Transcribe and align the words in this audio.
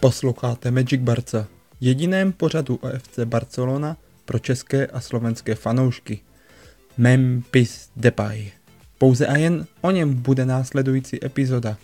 Posloucháte 0.00 0.70
Magic 0.70 1.00
Barca, 1.00 1.46
jediném 1.80 2.32
pořadu 2.32 2.76
OFC 2.76 3.18
Barcelona 3.24 3.96
pro 4.24 4.38
české 4.38 4.86
a 4.86 5.00
slovenské 5.00 5.54
fanoušky. 5.54 6.20
Memphis 6.98 7.90
Depay. 7.96 8.50
Pouze 8.98 9.26
a 9.26 9.36
jen 9.36 9.66
o 9.80 9.90
něm 9.90 10.14
bude 10.14 10.46
následující 10.46 11.24
epizoda. 11.24 11.76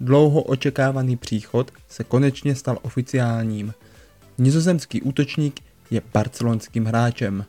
Dlouho 0.00 0.42
očekávaný 0.42 1.16
příchod 1.16 1.70
se 1.88 2.04
konečně 2.04 2.54
stal 2.54 2.78
oficiálním. 2.82 3.74
Nizozemský 4.38 5.02
útočník 5.02 5.60
je 5.90 6.02
barcelonským 6.14 6.84
hráčem. 6.84 7.44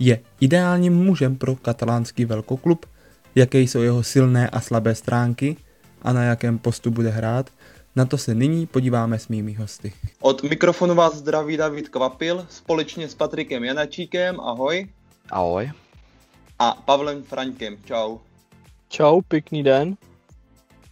Je 0.00 0.20
ideálním 0.40 0.94
mužem 0.94 1.36
pro 1.36 1.56
katalánský 1.56 2.24
velkoklub, 2.24 2.86
jaké 3.34 3.60
jsou 3.60 3.82
jeho 3.82 4.02
silné 4.02 4.48
a 4.48 4.60
slabé 4.60 4.94
stránky 4.94 5.56
a 6.02 6.12
na 6.12 6.22
jakém 6.22 6.58
postu 6.58 6.90
bude 6.90 7.10
hrát, 7.10 7.50
na 7.98 8.04
to 8.04 8.18
se 8.18 8.34
nyní 8.34 8.66
podíváme 8.66 9.18
s 9.18 9.28
mými 9.28 9.52
hosty. 9.52 9.92
Od 10.20 10.42
mikrofonu 10.42 10.94
vás 10.94 11.14
zdraví 11.14 11.56
David 11.56 11.88
Kvapil 11.88 12.46
společně 12.50 13.08
s 13.08 13.14
Patrikem 13.14 13.64
Janačíkem, 13.64 14.40
ahoj. 14.40 14.88
Ahoj. 15.30 15.72
A 16.58 16.82
Pavlem 16.84 17.22
Fraňkem, 17.22 17.78
čau. 17.84 18.18
Čau, 18.88 19.20
pěkný 19.20 19.62
den. 19.62 19.96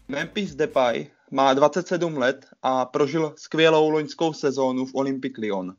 Memphis 0.08 0.54
Depay 0.54 1.06
má 1.30 1.54
27 1.54 2.16
let 2.16 2.46
a 2.62 2.84
prožil 2.84 3.34
skvělou 3.36 3.90
loňskou 3.90 4.32
sezónu 4.32 4.86
v 4.86 4.94
Olympic 4.94 5.32
Lyon. 5.38 5.74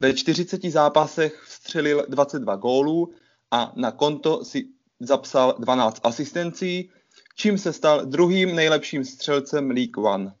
Ve 0.00 0.14
40 0.14 0.64
zápasech 0.64 1.42
vstřelil 1.46 2.06
22 2.08 2.56
gólů 2.56 3.12
a 3.50 3.72
na 3.76 3.90
konto 3.90 4.44
si 4.44 4.64
zapsal 5.00 5.54
12 5.58 6.00
asistencí, 6.04 6.90
čím 7.36 7.58
se 7.58 7.72
stal 7.72 8.06
druhým 8.06 8.54
nejlepším 8.56 9.04
střelcem 9.04 9.70
League 9.70 9.98
One. 9.98 10.32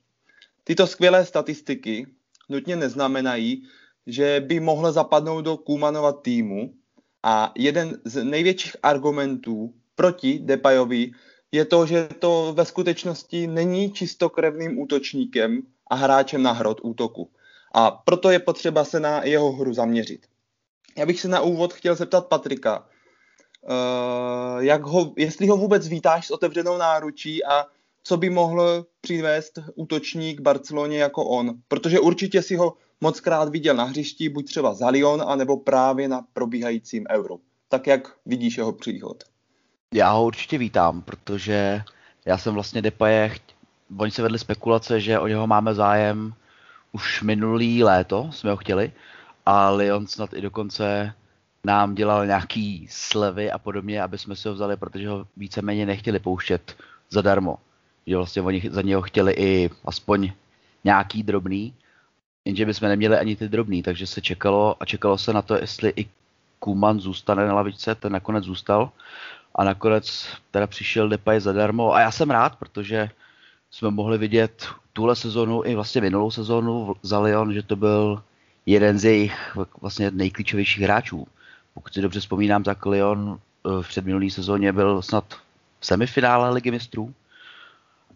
Tyto 0.70 0.86
skvělé 0.86 1.26
statistiky 1.26 2.06
nutně 2.48 2.76
neznamenají, 2.76 3.66
že 4.06 4.40
by 4.46 4.60
mohl 4.60 4.92
zapadnout 4.92 5.44
do 5.44 5.56
Kumanova 5.56 6.12
týmu 6.12 6.74
a 7.22 7.52
jeden 7.56 8.00
z 8.04 8.24
největších 8.24 8.76
argumentů 8.82 9.74
proti 9.94 10.38
Depayovi 10.38 11.10
je 11.52 11.64
to, 11.64 11.86
že 11.86 12.08
to 12.18 12.52
ve 12.56 12.64
skutečnosti 12.64 13.46
není 13.46 13.92
čistokrevným 13.92 14.78
útočníkem 14.78 15.62
a 15.90 15.94
hráčem 15.94 16.42
na 16.42 16.52
hrot 16.52 16.80
útoku. 16.82 17.30
A 17.74 17.90
proto 17.90 18.30
je 18.30 18.38
potřeba 18.38 18.84
se 18.84 19.00
na 19.00 19.24
jeho 19.24 19.52
hru 19.52 19.74
zaměřit. 19.74 20.26
Já 20.98 21.06
bych 21.06 21.20
se 21.20 21.28
na 21.28 21.40
úvod 21.40 21.72
chtěl 21.72 21.94
zeptat 21.94 22.26
Patrika, 22.26 22.86
uh, 23.62 24.62
jak 24.62 24.82
ho, 24.82 25.12
jestli 25.16 25.46
ho 25.46 25.56
vůbec 25.56 25.88
vítáš 25.88 26.26
s 26.26 26.30
otevřenou 26.30 26.78
náručí 26.78 27.44
a 27.44 27.66
co 28.10 28.16
by 28.16 28.30
mohl 28.30 28.86
přivést 29.00 29.58
útočník 29.74 30.40
Barceloně 30.40 30.98
jako 30.98 31.24
on. 31.24 31.54
Protože 31.68 32.00
určitě 32.00 32.42
si 32.42 32.56
ho 32.56 32.74
moc 33.00 33.20
krát 33.20 33.48
viděl 33.48 33.74
na 33.74 33.84
hřišti, 33.84 34.28
buď 34.28 34.46
třeba 34.46 34.74
za 34.74 34.88
Lyon, 34.88 35.22
anebo 35.26 35.56
právě 35.56 36.08
na 36.08 36.24
probíhajícím 36.32 37.06
Euro. 37.10 37.36
Tak 37.68 37.86
jak 37.86 38.14
vidíš 38.26 38.58
jeho 38.58 38.72
příchod? 38.72 39.24
Já 39.94 40.10
ho 40.10 40.24
určitě 40.24 40.58
vítám, 40.58 41.02
protože 41.02 41.82
já 42.24 42.38
jsem 42.38 42.54
vlastně 42.54 42.82
Depaye, 42.82 43.36
oni 43.96 44.10
se 44.10 44.22
vedli 44.22 44.38
spekulace, 44.38 45.00
že 45.00 45.18
o 45.18 45.26
něho 45.26 45.46
máme 45.46 45.74
zájem 45.74 46.34
už 46.92 47.22
minulý 47.22 47.84
léto, 47.84 48.30
jsme 48.32 48.50
ho 48.50 48.56
chtěli, 48.56 48.92
a 49.46 49.70
Lyon 49.70 50.06
snad 50.06 50.34
i 50.34 50.40
dokonce 50.40 51.12
nám 51.64 51.94
dělal 51.94 52.26
nějaký 52.26 52.88
slevy 52.90 53.50
a 53.50 53.58
podobně, 53.58 54.02
aby 54.02 54.18
jsme 54.18 54.36
si 54.36 54.48
ho 54.48 54.54
vzali, 54.54 54.76
protože 54.76 55.08
ho 55.08 55.26
víceméně 55.36 55.86
nechtěli 55.86 56.18
pouštět 56.18 56.76
zadarmo 57.10 57.58
že 58.06 58.16
vlastně 58.16 58.42
oni 58.42 58.62
za 58.70 58.82
něho 58.82 59.02
chtěli 59.02 59.32
i 59.32 59.70
aspoň 59.84 60.32
nějaký 60.84 61.22
drobný, 61.22 61.74
jenže 62.44 62.66
bychom 62.66 62.88
neměli 62.88 63.16
ani 63.16 63.36
ty 63.36 63.48
drobný, 63.48 63.82
takže 63.82 64.06
se 64.06 64.20
čekalo 64.20 64.76
a 64.80 64.84
čekalo 64.84 65.18
se 65.18 65.32
na 65.32 65.42
to, 65.42 65.54
jestli 65.54 65.92
i 65.96 66.06
Kuman 66.58 67.00
zůstane 67.00 67.46
na 67.46 67.54
lavičce, 67.54 67.94
ten 67.94 68.12
nakonec 68.12 68.44
zůstal. 68.44 68.90
A 69.54 69.64
nakonec 69.64 70.26
teda 70.50 70.66
přišel 70.66 71.08
Depay 71.08 71.40
zadarmo. 71.40 71.94
A 71.94 72.00
já 72.00 72.10
jsem 72.10 72.30
rád, 72.30 72.56
protože 72.58 73.10
jsme 73.70 73.90
mohli 73.90 74.18
vidět 74.18 74.66
tuhle 74.92 75.16
sezonu 75.16 75.64
i 75.64 75.74
vlastně 75.74 76.00
minulou 76.00 76.30
sezonu 76.30 76.94
za 77.02 77.20
Lyon, 77.20 77.52
že 77.52 77.62
to 77.62 77.76
byl 77.76 78.22
jeden 78.66 78.98
z 78.98 79.04
jejich 79.04 79.56
vlastně 79.80 80.10
nejklíčovějších 80.10 80.82
hráčů. 80.82 81.26
Pokud 81.74 81.94
si 81.94 82.00
dobře 82.00 82.20
vzpomínám, 82.20 82.62
tak 82.62 82.86
Lyon 82.86 83.38
eh, 83.38 83.82
v 83.82 83.88
předminulý 83.88 84.30
sezóně 84.30 84.72
byl 84.72 85.02
snad 85.02 85.24
v 85.80 85.86
semifinále 85.86 86.50
ligy 86.50 86.70
mistrů 86.70 87.14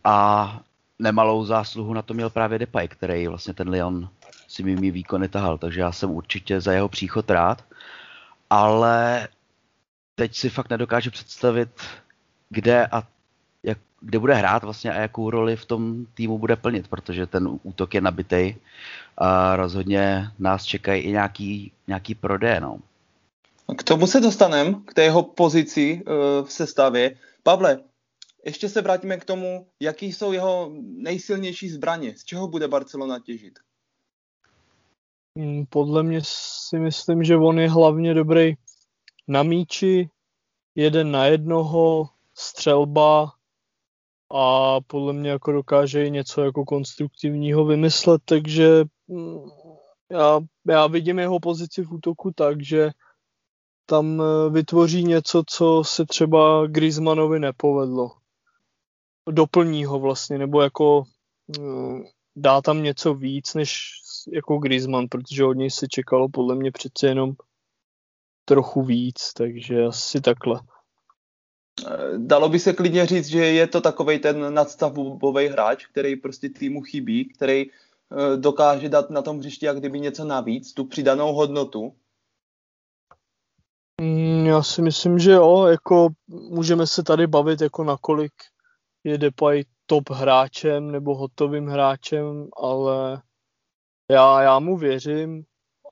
a 0.04 0.60
nemalou 0.98 1.44
zásluhu 1.44 1.94
na 1.94 2.03
to 2.03 2.15
měl 2.15 2.31
právě 2.31 2.59
Depay, 2.59 2.88
který 2.88 3.26
vlastně 3.28 3.54
ten 3.54 3.69
Lyon 3.69 4.09
si 4.48 4.62
mými 4.62 4.91
výkony 4.91 5.28
tahal, 5.28 5.59
takže 5.59 5.81
já 5.81 5.92
jsem 5.92 6.10
určitě 6.10 6.60
za 6.60 6.72
jeho 6.72 6.88
příchod 6.88 7.31
rád, 7.31 7.65
ale 8.50 9.28
teď 10.14 10.37
si 10.37 10.50
fakt 10.50 10.70
nedokážu 10.70 11.10
představit, 11.10 11.69
kde 12.48 12.87
a 12.87 13.03
jak, 13.62 13.78
kde 14.00 14.19
bude 14.19 14.34
hrát 14.34 14.62
vlastně 14.62 14.93
a 14.93 15.00
jakou 15.00 15.31
roli 15.31 15.56
v 15.56 15.64
tom 15.64 16.06
týmu 16.14 16.38
bude 16.38 16.56
plnit, 16.56 16.88
protože 16.88 17.26
ten 17.26 17.59
útok 17.62 17.94
je 17.94 18.00
nabitý 18.00 18.54
a 19.19 19.56
rozhodně 19.56 20.31
nás 20.38 20.64
čekají 20.64 21.03
i 21.03 21.10
nějaký, 21.10 21.72
nějaký 21.87 22.14
prodej. 22.14 22.60
No. 22.60 22.78
K 23.76 23.82
tomu 23.82 24.06
se 24.06 24.20
dostaneme, 24.20 24.75
k 24.84 24.94
té 24.94 25.03
jeho 25.03 25.22
pozici 25.22 26.03
uh, 26.06 26.47
v 26.47 26.53
sestavě. 26.53 27.16
Pavle, 27.43 27.78
ještě 28.44 28.69
se 28.69 28.82
vrátíme 28.82 29.16
k 29.16 29.25
tomu, 29.25 29.66
jaký 29.81 30.12
jsou 30.12 30.32
jeho 30.32 30.71
nejsilnější 30.84 31.69
zbraně. 31.69 32.15
Z 32.16 32.25
čeho 32.25 32.49
bude 32.49 32.69
Barcelona 32.69 33.19
těžit? 33.19 33.59
Hmm, 35.38 35.66
podle 35.66 36.03
mě 36.03 36.21
si 36.25 36.78
myslím, 36.78 37.25
že 37.25 37.37
on 37.37 37.59
je 37.59 37.71
hlavně 37.71 38.15
dobrý 38.15 38.55
na 39.28 39.43
míči, 39.43 40.10
jeden 40.75 41.10
na 41.10 41.27
jednoho, 41.27 42.09
střelba 42.34 43.32
a 44.32 44.81
podle 44.81 45.12
mě 45.12 45.31
jako 45.31 45.53
dokáže 45.53 46.06
i 46.06 46.11
něco 46.11 46.44
jako 46.44 46.65
konstruktivního 46.65 47.65
vymyslet, 47.65 48.22
takže 48.25 48.84
hmm, 49.09 49.50
já, 50.11 50.41
já 50.69 50.87
vidím 50.87 51.19
jeho 51.19 51.41
pozici 51.41 51.82
v 51.82 51.93
útoku 51.93 52.31
tak, 52.31 52.62
že 52.62 52.91
tam 53.87 54.22
eh, 54.22 54.50
vytvoří 54.50 55.05
něco, 55.05 55.43
co 55.47 55.82
se 55.84 56.06
třeba 56.06 56.66
Griezmannovi 56.66 57.41
nepovedlo 57.41 58.11
doplní 59.31 59.85
ho 59.85 59.99
vlastně, 59.99 60.39
nebo 60.39 60.62
jako 60.62 61.05
eh, 61.59 62.03
dá 62.37 62.62
tam 62.62 62.83
něco 62.83 63.15
víc 63.15 63.55
než 63.55 63.91
jako 64.33 64.59
Griezmann, 64.59 65.09
protože 65.09 65.45
od 65.45 65.53
něj 65.53 65.71
se 65.71 65.89
čekalo 65.89 66.29
podle 66.29 66.55
mě 66.55 66.73
přece 66.73 67.07
jenom 67.07 67.33
trochu 68.45 68.83
víc, 68.83 69.33
takže 69.33 69.85
asi 69.85 70.21
takhle. 70.21 70.61
Eh, 71.87 72.19
dalo 72.19 72.49
by 72.49 72.59
se 72.59 72.73
klidně 72.73 73.07
říct, 73.07 73.27
že 73.27 73.39
je 73.39 73.67
to 73.67 73.81
takový 73.81 74.19
ten 74.19 74.55
nadstavbový 74.55 75.47
hráč, 75.47 75.87
který 75.87 76.17
prostě 76.17 76.49
týmu 76.49 76.83
chybí, 76.83 77.25
který 77.25 77.71
eh, 77.71 78.37
dokáže 78.37 78.89
dát 78.89 79.11
na 79.11 79.23
tom 79.23 79.39
hřišti 79.39 79.67
jak 79.67 79.79
kdyby 79.79 80.01
něco 80.01 80.25
navíc, 80.25 80.73
tu 80.73 80.85
přidanou 80.85 81.35
hodnotu. 81.35 81.95
Mm, 84.01 84.47
já 84.47 84.62
si 84.62 84.83
myslím, 84.83 85.19
že 85.19 85.33
jo, 85.33 85.67
jako 85.67 86.09
můžeme 86.29 86.87
se 86.87 87.03
tady 87.03 87.27
bavit 87.27 87.61
jako 87.61 87.85
nakolik 87.85 88.33
je 89.04 89.19
Depay 89.19 89.65
top 89.87 90.10
hráčem 90.10 90.91
nebo 90.91 91.15
hotovým 91.16 91.66
hráčem, 91.66 92.48
ale 92.56 93.22
já, 94.10 94.42
já 94.42 94.59
mu 94.59 94.76
věřím 94.76 95.44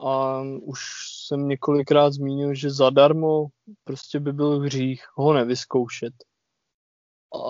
a 0.06 0.42
už 0.62 0.80
jsem 1.26 1.48
několikrát 1.48 2.12
zmínil, 2.12 2.54
že 2.54 2.70
zadarmo 2.70 3.46
prostě 3.84 4.20
by 4.20 4.32
byl 4.32 4.60
hřích 4.60 5.04
ho 5.14 5.32
nevyzkoušet. 5.32 6.12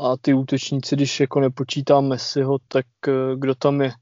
A 0.03 0.17
ty 0.21 0.35
útočníci, 0.35 0.97
když 0.97 1.21
jako 1.21 1.41
nepočítám 1.41 2.09
Messiho, 2.09 2.59
tak 2.69 2.87
eh, 3.09 3.13
kdo 3.37 3.55
tam 3.55 3.81
je 3.81 3.93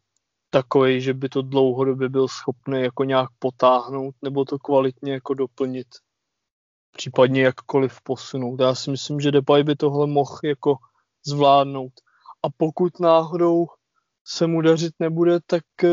takový, 0.50 1.00
že 1.00 1.14
by 1.14 1.28
to 1.28 1.42
dlouhodobě 1.42 2.08
byl 2.08 2.28
schopný 2.28 2.82
jako 2.82 3.04
nějak 3.04 3.28
potáhnout 3.38 4.14
nebo 4.22 4.44
to 4.44 4.58
kvalitně 4.58 5.12
jako 5.12 5.34
doplnit. 5.34 5.86
Případně 6.96 7.42
jakkoliv 7.42 7.98
posunout. 8.02 8.60
Já 8.60 8.74
si 8.74 8.90
myslím, 8.90 9.20
že 9.20 9.30
Depay 9.30 9.64
by 9.64 9.76
tohle 9.76 10.06
mohl 10.06 10.38
jako 10.44 10.76
zvládnout. 11.26 11.92
A 12.42 12.48
pokud 12.56 13.00
náhodou 13.00 13.66
se 14.24 14.46
mu 14.46 14.60
dařit 14.60 14.92
nebude, 15.00 15.38
tak 15.46 15.64
eh, 15.84 15.88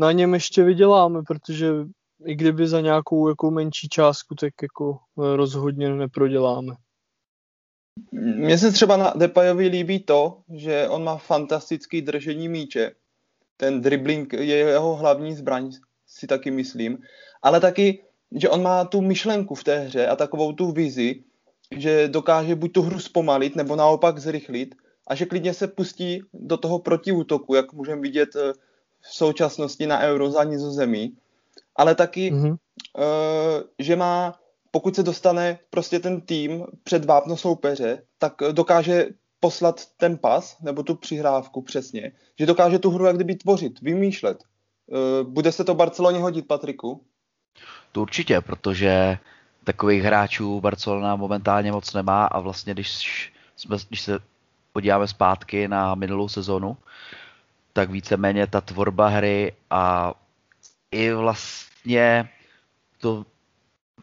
na 0.00 0.12
něm 0.12 0.34
ještě 0.34 0.64
vyděláme, 0.64 1.22
protože 1.22 1.72
i 2.26 2.34
kdyby 2.34 2.68
za 2.68 2.80
nějakou 2.80 3.28
jako 3.28 3.50
menší 3.50 3.88
částku, 3.88 4.34
tak 4.34 4.52
jako 4.62 4.98
eh, 5.18 5.36
rozhodně 5.36 5.94
neproděláme. 5.94 6.74
Mně 8.12 8.58
se 8.58 8.72
třeba 8.72 8.96
na 8.96 9.12
Depayovi 9.16 9.66
líbí 9.66 10.00
to, 10.00 10.42
že 10.54 10.88
on 10.88 11.04
má 11.04 11.16
fantastický 11.16 12.02
držení 12.02 12.48
míče. 12.48 12.92
Ten 13.56 13.80
dribbling 13.80 14.32
je 14.32 14.56
jeho 14.56 14.96
hlavní 14.96 15.34
zbraň, 15.34 15.72
si 16.06 16.26
taky 16.26 16.50
myslím. 16.50 16.98
Ale 17.42 17.60
taky, 17.60 18.04
že 18.36 18.48
on 18.48 18.62
má 18.62 18.84
tu 18.84 19.00
myšlenku 19.00 19.54
v 19.54 19.64
té 19.64 19.78
hře 19.78 20.06
a 20.06 20.16
takovou 20.16 20.52
tu 20.52 20.72
vizi, 20.72 21.24
že 21.76 22.08
dokáže 22.08 22.54
buď 22.54 22.72
tu 22.72 22.82
hru 22.82 23.00
zpomalit, 23.00 23.56
nebo 23.56 23.76
naopak 23.76 24.18
zrychlit 24.18 24.74
a 25.06 25.14
že 25.14 25.26
klidně 25.26 25.54
se 25.54 25.68
pustí 25.68 26.22
do 26.34 26.56
toho 26.56 26.78
protiútoku, 26.78 27.54
jak 27.54 27.72
můžeme 27.72 28.00
vidět 28.00 28.28
eh, 28.36 28.52
v 29.00 29.14
současnosti 29.14 29.86
na 29.86 30.00
Euro 30.00 30.30
za 30.30 30.44
nizozemí, 30.44 31.16
ale 31.76 31.94
taky, 31.94 32.32
mm-hmm. 32.32 32.56
že 33.78 33.96
má, 33.96 34.40
pokud 34.70 34.96
se 34.96 35.02
dostane 35.02 35.58
prostě 35.70 35.98
ten 35.98 36.20
tým 36.20 36.64
před 36.84 37.04
vápno 37.04 37.36
soupeře, 37.36 38.02
tak 38.18 38.34
dokáže 38.52 39.08
poslat 39.40 39.86
ten 39.96 40.18
pas, 40.18 40.56
nebo 40.62 40.82
tu 40.82 40.94
přihrávku 40.94 41.62
přesně, 41.62 42.12
že 42.38 42.46
dokáže 42.46 42.78
tu 42.78 42.90
hru 42.90 43.04
jak 43.04 43.16
kdyby 43.16 43.34
tvořit, 43.34 43.80
vymýšlet. 43.80 44.44
Bude 45.22 45.52
se 45.52 45.64
to 45.64 45.74
Barceloně 45.74 46.18
hodit, 46.18 46.46
Patriku? 46.46 47.04
To 47.92 48.02
určitě, 48.02 48.40
protože 48.40 49.18
takových 49.72 50.02
hráčů 50.02 50.60
Barcelona 50.60 51.16
momentálně 51.16 51.72
moc 51.72 51.92
nemá 51.92 52.26
a 52.26 52.40
vlastně 52.40 52.74
když, 52.74 53.32
jsme, 53.56 53.76
když 53.88 54.00
se 54.00 54.18
podíváme 54.72 55.08
zpátky 55.08 55.68
na 55.68 55.94
minulou 55.94 56.28
sezonu, 56.28 56.76
tak 57.72 57.90
víceméně 57.90 58.46
ta 58.46 58.60
tvorba 58.60 59.08
hry 59.08 59.52
a 59.70 60.14
i 60.90 61.12
vlastně 61.12 62.28
to 62.98 63.26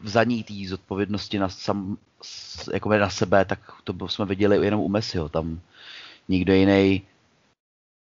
vzaní 0.02 0.44
té 0.44 0.54
zodpovědnosti 0.68 1.38
na, 1.38 1.48
sam, 1.48 1.96
jako 2.72 2.88
na 2.88 3.10
sebe, 3.10 3.44
tak 3.44 3.60
to 3.84 4.08
jsme 4.08 4.24
viděli 4.24 4.64
jenom 4.64 4.80
u 4.80 4.88
Messiho. 4.88 5.28
Tam 5.28 5.60
nikdo 6.28 6.52
jiný 6.52 7.02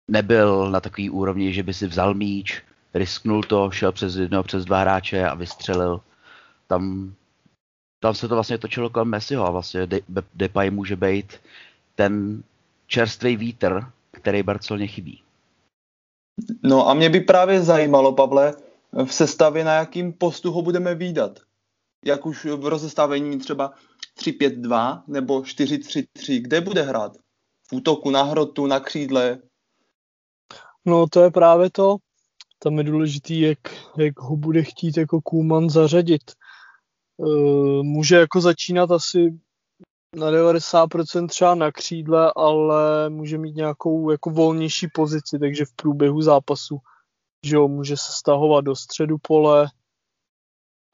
nebyl 0.09 0.71
na 0.71 0.81
takový 0.81 1.11
úrovni, 1.11 1.55
že 1.55 1.63
by 1.63 1.75
si 1.75 1.87
vzal 1.87 2.15
míč, 2.15 2.63
risknul 2.95 3.43
to, 3.43 3.71
šel 3.71 3.93
přes 3.93 4.17
jedno, 4.17 4.43
přes 4.43 4.65
dva 4.65 4.81
hráče 4.81 5.29
a 5.29 5.35
vystřelil. 5.35 6.01
Tam, 6.67 7.15
tam 8.03 8.15
se 8.15 8.29
to 8.29 8.35
vlastně 8.35 8.59
točilo 8.59 8.91
kolem 8.91 9.09
Messiho 9.09 9.47
a 9.47 9.51
vlastně 9.51 9.89
Depay 10.35 10.71
může 10.71 10.97
být 10.97 11.33
ten 11.95 12.43
čerstvý 12.87 13.37
vítr, 13.37 13.87
který 14.11 14.43
Barceloně 14.43 14.87
chybí. 14.87 15.23
No 16.63 16.89
a 16.89 16.95
mě 16.95 17.11
by 17.11 17.21
právě 17.21 17.63
zajímalo, 17.63 18.13
Pavle, 18.13 18.55
v 19.05 19.15
sestavě 19.15 19.65
na 19.65 19.75
jakým 19.75 20.13
postu 20.13 20.53
ho 20.53 20.63
budeme 20.63 20.95
výdat. 20.95 21.41
Jak 22.05 22.27
už 22.27 22.45
v 22.45 22.67
rozestavení 22.67 23.39
třeba 23.39 23.73
3-5-2 24.19 25.03
nebo 25.07 25.41
4-3-3, 25.41 26.43
kde 26.43 26.61
bude 26.61 26.83
hrát? 26.83 27.17
V 27.69 27.73
útoku, 27.73 28.11
na 28.11 28.23
hrotu, 28.23 28.67
na 28.67 28.81
křídle? 28.81 29.39
No 30.85 31.07
to 31.07 31.23
je 31.23 31.31
právě 31.31 31.71
to. 31.71 31.97
Tam 32.59 32.79
je 32.79 32.85
důležitý, 32.85 33.41
jak, 33.41 33.59
jak 33.99 34.21
ho 34.21 34.37
bude 34.37 34.63
chtít 34.63 34.97
jako 34.97 35.21
Kuman 35.21 35.71
zařadit. 35.71 36.42
E, 37.21 37.83
může 37.83 38.17
jako 38.17 38.41
začínat 38.41 38.91
asi 38.91 39.39
na 40.17 40.31
90% 40.31 41.29
třeba 41.29 41.55
na 41.55 41.73
křídle, 41.73 42.33
ale 42.37 43.11
může 43.11 43.39
mít 43.39 43.57
nějakou 43.57 44.11
jako 44.11 44.31
volnější 44.31 44.89
pozici, 44.95 45.39
takže 45.39 45.65
v 45.65 45.73
průběhu 45.77 46.23
zápasu 46.23 46.79
že 47.47 47.57
jo, 47.57 47.69
může 47.69 47.97
se 47.97 48.13
stahovat 48.13 48.65
do 48.65 48.77
středu 48.77 49.17
pole 49.19 49.69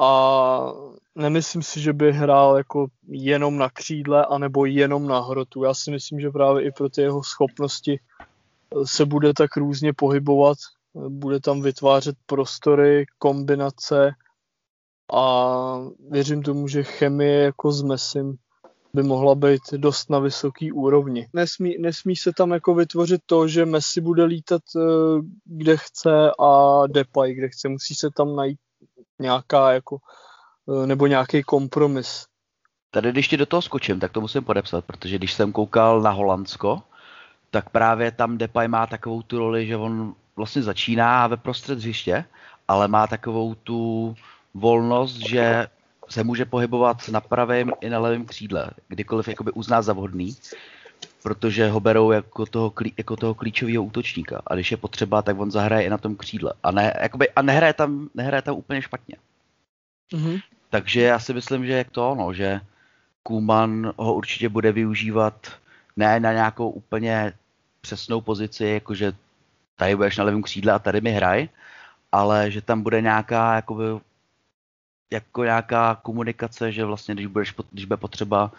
a 0.02 0.72
nemyslím 1.14 1.62
si, 1.62 1.80
že 1.80 1.92
by 1.92 2.12
hrál 2.12 2.56
jako 2.56 2.86
jenom 3.08 3.58
na 3.58 3.70
křídle 3.70 4.26
anebo 4.26 4.64
jenom 4.64 5.06
na 5.06 5.20
hrotu. 5.20 5.64
Já 5.64 5.74
si 5.74 5.90
myslím, 5.90 6.20
že 6.20 6.30
právě 6.30 6.64
i 6.64 6.70
pro 6.72 6.88
ty 6.88 7.00
jeho 7.00 7.22
schopnosti 7.22 8.00
se 8.84 9.04
bude 9.04 9.34
tak 9.34 9.56
různě 9.56 9.92
pohybovat, 9.92 10.58
bude 11.08 11.40
tam 11.40 11.62
vytvářet 11.62 12.16
prostory, 12.26 13.06
kombinace 13.18 14.10
a 15.12 15.78
věřím 16.10 16.42
tomu, 16.42 16.68
že 16.68 16.82
chemie 16.82 17.42
jako 17.42 17.72
s 17.72 17.82
Messim 17.82 18.38
by 18.94 19.02
mohla 19.02 19.34
být 19.34 19.60
dost 19.76 20.10
na 20.10 20.18
vysoký 20.18 20.72
úrovni. 20.72 21.28
Nesmí, 21.32 21.78
nesmí 21.78 22.16
se 22.16 22.32
tam 22.32 22.50
jako 22.50 22.74
vytvořit 22.74 23.20
to, 23.26 23.48
že 23.48 23.64
Messi 23.64 24.00
bude 24.00 24.24
lítat 24.24 24.62
eh, 24.76 24.80
kde 25.44 25.76
chce 25.76 26.30
a 26.40 26.82
Depay 26.86 27.34
kde 27.34 27.48
chce. 27.48 27.68
Musí 27.68 27.94
se 27.94 28.10
tam 28.10 28.36
najít 28.36 28.58
nějaká 29.18 29.72
jako 29.72 29.98
eh, 30.68 30.86
nebo 30.86 31.06
nějaký 31.06 31.42
kompromis. 31.42 32.26
Tady 32.90 33.12
když 33.12 33.28
ti 33.28 33.36
do 33.36 33.46
toho 33.46 33.62
skočím, 33.62 34.00
tak 34.00 34.12
to 34.12 34.20
musím 34.20 34.44
podepsat, 34.44 34.84
protože 34.84 35.18
když 35.18 35.32
jsem 35.32 35.52
koukal 35.52 36.00
na 36.00 36.10
Holandsko, 36.10 36.82
tak 37.50 37.70
právě 37.70 38.10
tam 38.10 38.38
Depay 38.38 38.68
má 38.68 38.86
takovou 38.86 39.22
tu 39.22 39.38
roli, 39.38 39.66
že 39.66 39.76
on 39.76 40.14
vlastně 40.36 40.62
začíná 40.62 41.26
ve 41.26 41.36
prostřed 41.36 41.78
hřiště, 41.78 42.24
ale 42.68 42.88
má 42.88 43.06
takovou 43.06 43.54
tu 43.54 44.14
volnost, 44.54 45.16
že 45.16 45.66
se 46.08 46.24
může 46.24 46.44
pohybovat 46.44 47.08
na 47.08 47.20
pravém 47.20 47.72
i 47.80 47.90
na 47.90 47.98
levém 47.98 48.24
křídle, 48.24 48.70
kdykoliv 48.88 49.28
jakoby 49.28 49.52
uzná 49.52 49.82
za 49.82 49.92
vhodný, 49.92 50.36
protože 51.22 51.68
ho 51.68 51.80
berou 51.80 52.10
jako 52.10 52.46
toho, 52.46 52.70
klí, 52.70 52.94
jako 52.98 53.16
toho 53.16 53.34
klíčového 53.34 53.84
útočníka. 53.84 54.42
A 54.46 54.54
když 54.54 54.70
je 54.70 54.76
potřeba, 54.76 55.22
tak 55.22 55.38
on 55.38 55.50
zahraje 55.50 55.86
i 55.86 55.90
na 55.90 55.98
tom 55.98 56.16
křídle. 56.16 56.52
A, 56.62 56.70
ne, 56.70 56.94
jakoby, 57.00 57.30
a 57.30 57.42
nehraje, 57.42 57.72
tam, 57.72 58.08
nehraje 58.14 58.42
tam 58.42 58.54
úplně 58.54 58.82
špatně. 58.82 59.16
Mm-hmm. 60.12 60.40
Takže 60.70 61.02
já 61.02 61.18
si 61.18 61.34
myslím, 61.34 61.66
že 61.66 61.72
jak 61.72 61.90
to 61.90 62.10
ono, 62.10 62.32
že 62.32 62.60
Kuman 63.22 63.92
ho 63.96 64.14
určitě 64.14 64.48
bude 64.48 64.72
využívat 64.72 65.46
ne 65.96 66.20
na 66.20 66.32
nějakou 66.32 66.70
úplně 66.70 67.32
přesnou 67.80 68.20
pozici, 68.20 68.64
jakože 68.64 69.12
tady 69.76 69.96
budeš 69.96 70.16
na 70.16 70.24
levém 70.24 70.42
křídle 70.42 70.72
a 70.72 70.78
tady 70.78 71.00
mi 71.00 71.10
hraj, 71.10 71.48
ale 72.12 72.50
že 72.50 72.62
tam 72.62 72.82
bude 72.82 73.00
nějaká 73.00 73.54
jakoby 73.54 73.84
jako 75.12 75.44
nějaká 75.44 75.94
komunikace, 75.94 76.72
že 76.72 76.84
vlastně 76.84 77.14
když, 77.14 77.26
budeš, 77.26 77.54
když 77.70 77.84
bude 77.84 77.96
potřeba 77.96 78.52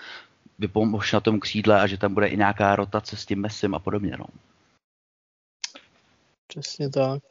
vypomož 0.60 1.13
na 1.13 1.19
tom 1.19 1.40
křídle 1.40 1.81
a 1.81 1.88
že 1.88 1.98
tam 1.98 2.13
bude 2.13 2.28
i 2.28 2.38
nějaká 2.38 2.75
rotace 2.75 3.18
s 3.18 3.25
tím 3.25 3.42
mesim 3.42 3.75
a 3.75 3.80
podobně. 3.80 4.16
No. 4.19 4.25
Přesně 6.48 6.90
tak. 6.90 7.24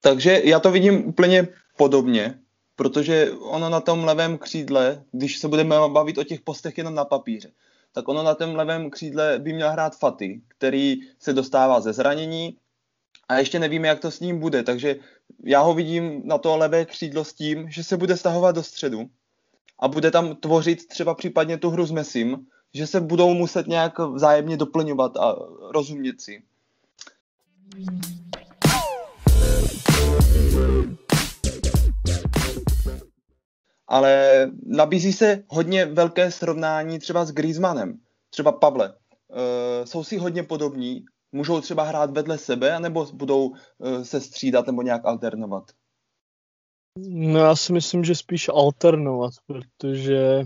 Takže 0.00 0.40
já 0.44 0.60
to 0.60 0.70
vidím 0.70 1.06
úplně 1.06 1.48
podobně, 1.76 2.38
protože 2.76 3.30
ono 3.30 3.68
na 3.68 3.80
tom 3.80 4.04
levém 4.04 4.38
křídle, 4.38 5.02
když 5.12 5.38
se 5.38 5.48
budeme 5.48 5.76
bavit 5.88 6.18
o 6.18 6.24
těch 6.24 6.40
postech 6.40 6.78
jenom 6.78 6.94
na 6.94 7.04
papíře, 7.04 7.50
tak 7.92 8.08
ono 8.08 8.22
na 8.22 8.34
tom 8.34 8.56
levém 8.56 8.90
křídle 8.90 9.38
by 9.38 9.52
měl 9.52 9.70
hrát 9.70 9.98
Faty, 9.98 10.40
který 10.48 10.96
se 11.18 11.32
dostává 11.32 11.80
ze 11.80 11.92
zranění, 11.92 12.56
a 13.28 13.38
ještě 13.38 13.58
nevíme, 13.58 13.88
jak 13.88 14.00
to 14.00 14.10
s 14.10 14.20
ním 14.20 14.38
bude, 14.38 14.62
takže 14.62 14.96
já 15.44 15.60
ho 15.60 15.74
vidím 15.74 16.22
na 16.24 16.38
to 16.38 16.56
levé 16.56 16.84
křídlo 16.84 17.24
s 17.24 17.32
tím, 17.32 17.70
že 17.70 17.84
se 17.84 17.96
bude 17.96 18.16
stahovat 18.16 18.54
do 18.54 18.62
středu 18.62 19.10
a 19.78 19.88
bude 19.88 20.10
tam 20.10 20.36
tvořit 20.36 20.88
třeba 20.88 21.14
případně 21.14 21.58
tu 21.58 21.70
hru 21.70 21.86
s 21.86 21.90
Mesim, 21.90 22.46
že 22.74 22.86
se 22.86 23.00
budou 23.00 23.34
muset 23.34 23.66
nějak 23.66 23.98
vzájemně 23.98 24.56
doplňovat 24.56 25.16
a 25.16 25.36
rozumět 25.74 26.20
si. 26.20 26.42
Ale 33.88 34.50
nabízí 34.66 35.12
se 35.12 35.44
hodně 35.48 35.86
velké 35.86 36.30
srovnání 36.30 36.98
třeba 36.98 37.24
s 37.24 37.32
Griezmannem. 37.32 37.98
Třeba 38.30 38.52
Pavle. 38.52 38.88
Uh, 38.88 39.84
jsou 39.84 40.04
si 40.04 40.16
hodně 40.18 40.42
podobní 40.42 41.04
můžou 41.32 41.60
třeba 41.60 41.82
hrát 41.82 42.10
vedle 42.10 42.38
sebe, 42.38 42.74
anebo 42.74 43.06
budou 43.12 43.48
uh, 43.48 44.02
se 44.02 44.20
střídat 44.20 44.66
nebo 44.66 44.82
nějak 44.82 45.04
alternovat? 45.04 45.64
No 47.08 47.38
já 47.38 47.56
si 47.56 47.72
myslím, 47.72 48.04
že 48.04 48.14
spíš 48.14 48.48
alternovat, 48.48 49.32
protože 49.46 50.44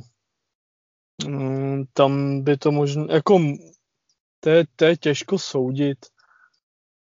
um, 1.26 1.86
tam 1.92 2.42
by 2.42 2.56
to 2.56 2.72
možná, 2.72 3.06
jako 3.10 3.40
to 4.40 4.50
je, 4.50 4.64
to 4.76 4.84
je 4.84 4.96
těžko 4.96 5.38
soudit. 5.38 5.98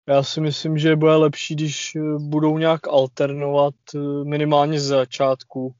Já 0.08 0.22
si 0.22 0.40
myslím, 0.40 0.78
že 0.78 0.96
bude 0.96 1.16
lepší, 1.16 1.54
když 1.54 1.96
eh, 1.96 2.00
budou 2.18 2.58
nějak 2.58 2.88
alternovat 2.88 3.74
eh, 3.94 3.98
minimálně 4.24 4.80
z 4.80 4.84
začátku 4.84 5.74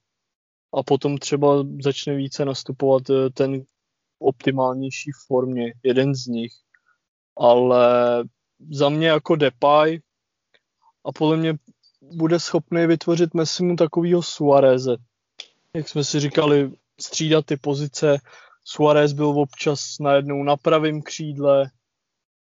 a 0.74 0.82
potom 0.82 1.18
třeba 1.18 1.64
začne 1.82 2.14
více 2.16 2.44
nastupovat 2.44 3.02
ten 3.34 3.64
optimálnější 4.18 5.10
formě, 5.26 5.72
jeden 5.82 6.14
z 6.14 6.26
nich 6.26 6.52
ale 7.38 8.24
za 8.70 8.88
mě 8.88 9.08
jako 9.08 9.36
Depay 9.36 10.00
a 11.04 11.12
podle 11.12 11.36
mě 11.36 11.54
bude 12.12 12.40
schopný 12.40 12.86
vytvořit 12.86 13.34
Messimu 13.34 13.76
takového 13.76 14.22
Suareze. 14.22 14.96
Jak 15.76 15.88
jsme 15.88 16.04
si 16.04 16.20
říkali, 16.20 16.72
střídat 17.00 17.46
ty 17.46 17.56
pozice. 17.56 18.18
Suarez 18.64 19.12
byl 19.12 19.28
občas 19.28 19.80
najednou 20.00 20.42
na 20.42 20.56
pravém 20.56 21.02
křídle, 21.02 21.70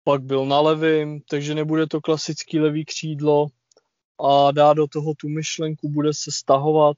pak 0.05 0.23
byl 0.23 0.47
na 0.47 0.61
levém, 0.61 1.21
takže 1.31 1.55
nebude 1.55 1.87
to 1.87 2.01
klasický 2.01 2.61
levý 2.61 2.85
křídlo 2.85 3.47
a 4.21 4.53
dá 4.53 4.73
do 4.73 4.87
toho 4.87 5.15
tu 5.15 5.29
myšlenku, 5.29 5.89
bude 5.89 6.15
se 6.15 6.33
stahovat 6.33 6.97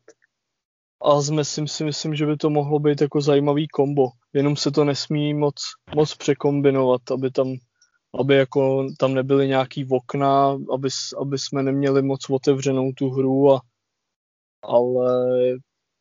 a 1.02 1.20
s 1.20 1.30
Messim 1.30 1.68
si 1.68 1.84
myslím, 1.84 2.14
že 2.14 2.26
by 2.26 2.36
to 2.36 2.50
mohlo 2.50 2.78
být 2.78 3.00
jako 3.00 3.20
zajímavý 3.20 3.68
kombo. 3.68 4.08
Jenom 4.32 4.56
se 4.56 4.70
to 4.70 4.84
nesmí 4.84 5.34
moc, 5.34 5.54
moc 5.94 6.14
překombinovat, 6.14 7.10
aby 7.10 7.30
tam 7.30 7.56
aby 8.18 8.36
jako 8.36 8.86
tam 8.98 9.14
nebyly 9.14 9.48
nějaký 9.48 9.86
okna, 9.90 10.58
aby, 10.74 10.88
aby 11.20 11.38
jsme 11.38 11.62
neměli 11.62 12.02
moc 12.02 12.30
otevřenou 12.30 12.92
tu 12.92 13.10
hru, 13.10 13.52
a, 13.52 13.60
ale 14.62 15.32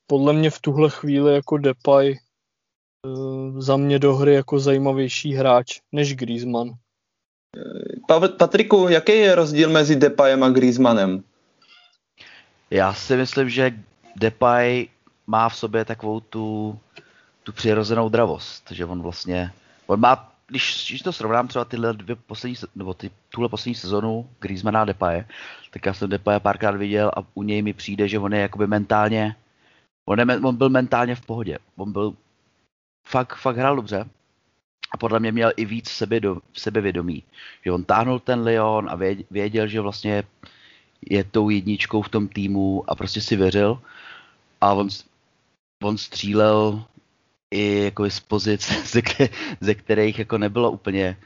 podle 0.08 0.34
mě 0.34 0.50
v 0.50 0.60
tuhle 0.60 0.90
chvíli 0.90 1.34
jako 1.34 1.58
Depay 1.58 2.18
uh, 3.06 3.60
za 3.62 3.78
mě 3.78 4.00
do 4.00 4.16
hry 4.16 4.34
jako 4.34 4.60
zajímavější 4.60 5.34
hráč 5.34 5.80
než 5.92 6.16
Griezmann. 6.16 6.74
Patriku, 8.38 8.88
jaký 8.88 9.12
je 9.12 9.36
rozdíl 9.36 9.70
mezi 9.70 9.96
Depayem 9.96 10.44
a 10.44 10.50
Griezmannem? 10.50 11.24
Já 12.72 12.94
si 12.94 13.18
myslím, 13.18 13.50
že 13.50 13.72
Depay 14.16 14.88
má 15.28 15.50
v 15.50 15.56
sobě 15.56 15.86
takovou 15.86 16.20
tu, 16.20 16.80
tu 17.44 17.52
přirozenou 17.52 18.10
dravost, 18.10 18.72
že 18.72 18.86
on 18.86 19.02
vlastně, 19.02 19.52
on 19.88 20.00
má, 20.00 20.32
když, 20.50 20.86
když 20.90 21.02
to 21.02 21.14
srovnám 21.14 21.48
třeba 21.48 21.66
tyhle 21.66 21.94
dvě 21.94 22.16
poslední, 22.16 22.56
nebo 22.76 22.94
ty, 22.94 23.12
tuhle 23.30 23.50
poslední 23.50 23.76
sezonu 23.76 24.30
Griezmana 24.40 24.82
a 24.82 24.86
Depaye, 24.86 25.28
tak 25.72 25.86
já 25.86 25.94
jsem 25.94 26.10
Depaye 26.10 26.40
párkrát 26.40 26.76
viděl 26.76 27.12
a 27.18 27.24
u 27.34 27.44
něj 27.44 27.62
mi 27.62 27.74
přijde, 27.74 28.08
že 28.08 28.20
on 28.20 28.34
je 28.34 28.42
jakoby 28.42 28.68
mentálně, 28.68 29.36
on, 30.06 30.20
je, 30.20 30.26
on 30.40 30.56
byl 30.56 30.70
mentálně 30.70 31.16
v 31.16 31.26
pohodě, 31.26 31.58
on 31.76 31.92
byl, 31.92 32.14
fakt, 33.08 33.36
fakt 33.36 33.58
hrál 33.58 33.76
dobře, 33.76 34.06
a 34.92 34.98
podle 34.98 35.20
mě 35.20 35.32
měl 35.32 35.52
i 35.58 35.66
víc 35.66 35.90
sebe 35.90 36.20
do, 36.20 36.38
sebevědomí. 36.54 37.24
Že 37.66 37.72
on 37.72 37.84
táhnul 37.84 38.20
ten 38.20 38.42
Leon 38.42 38.90
a 38.90 38.96
věděl, 39.32 39.68
že 39.68 39.82
vlastně 39.82 40.24
je 41.10 41.24
tou 41.24 41.50
jedničkou 41.50 42.02
v 42.02 42.10
tom 42.10 42.28
týmu 42.28 42.84
a 42.88 42.96
prostě 42.96 43.22
si 43.22 43.36
věřil. 43.36 43.82
A 44.62 44.74
on, 44.74 44.88
on 45.84 45.98
střílel 45.98 46.86
i 47.52 47.84
jako 47.84 48.10
z 48.10 48.20
pozic, 48.20 48.72
ze, 48.92 49.02
ze 49.62 49.76
kterých 49.76 50.20
jako 50.20 50.38
nebylo 50.38 50.72
úplně, 50.72 51.18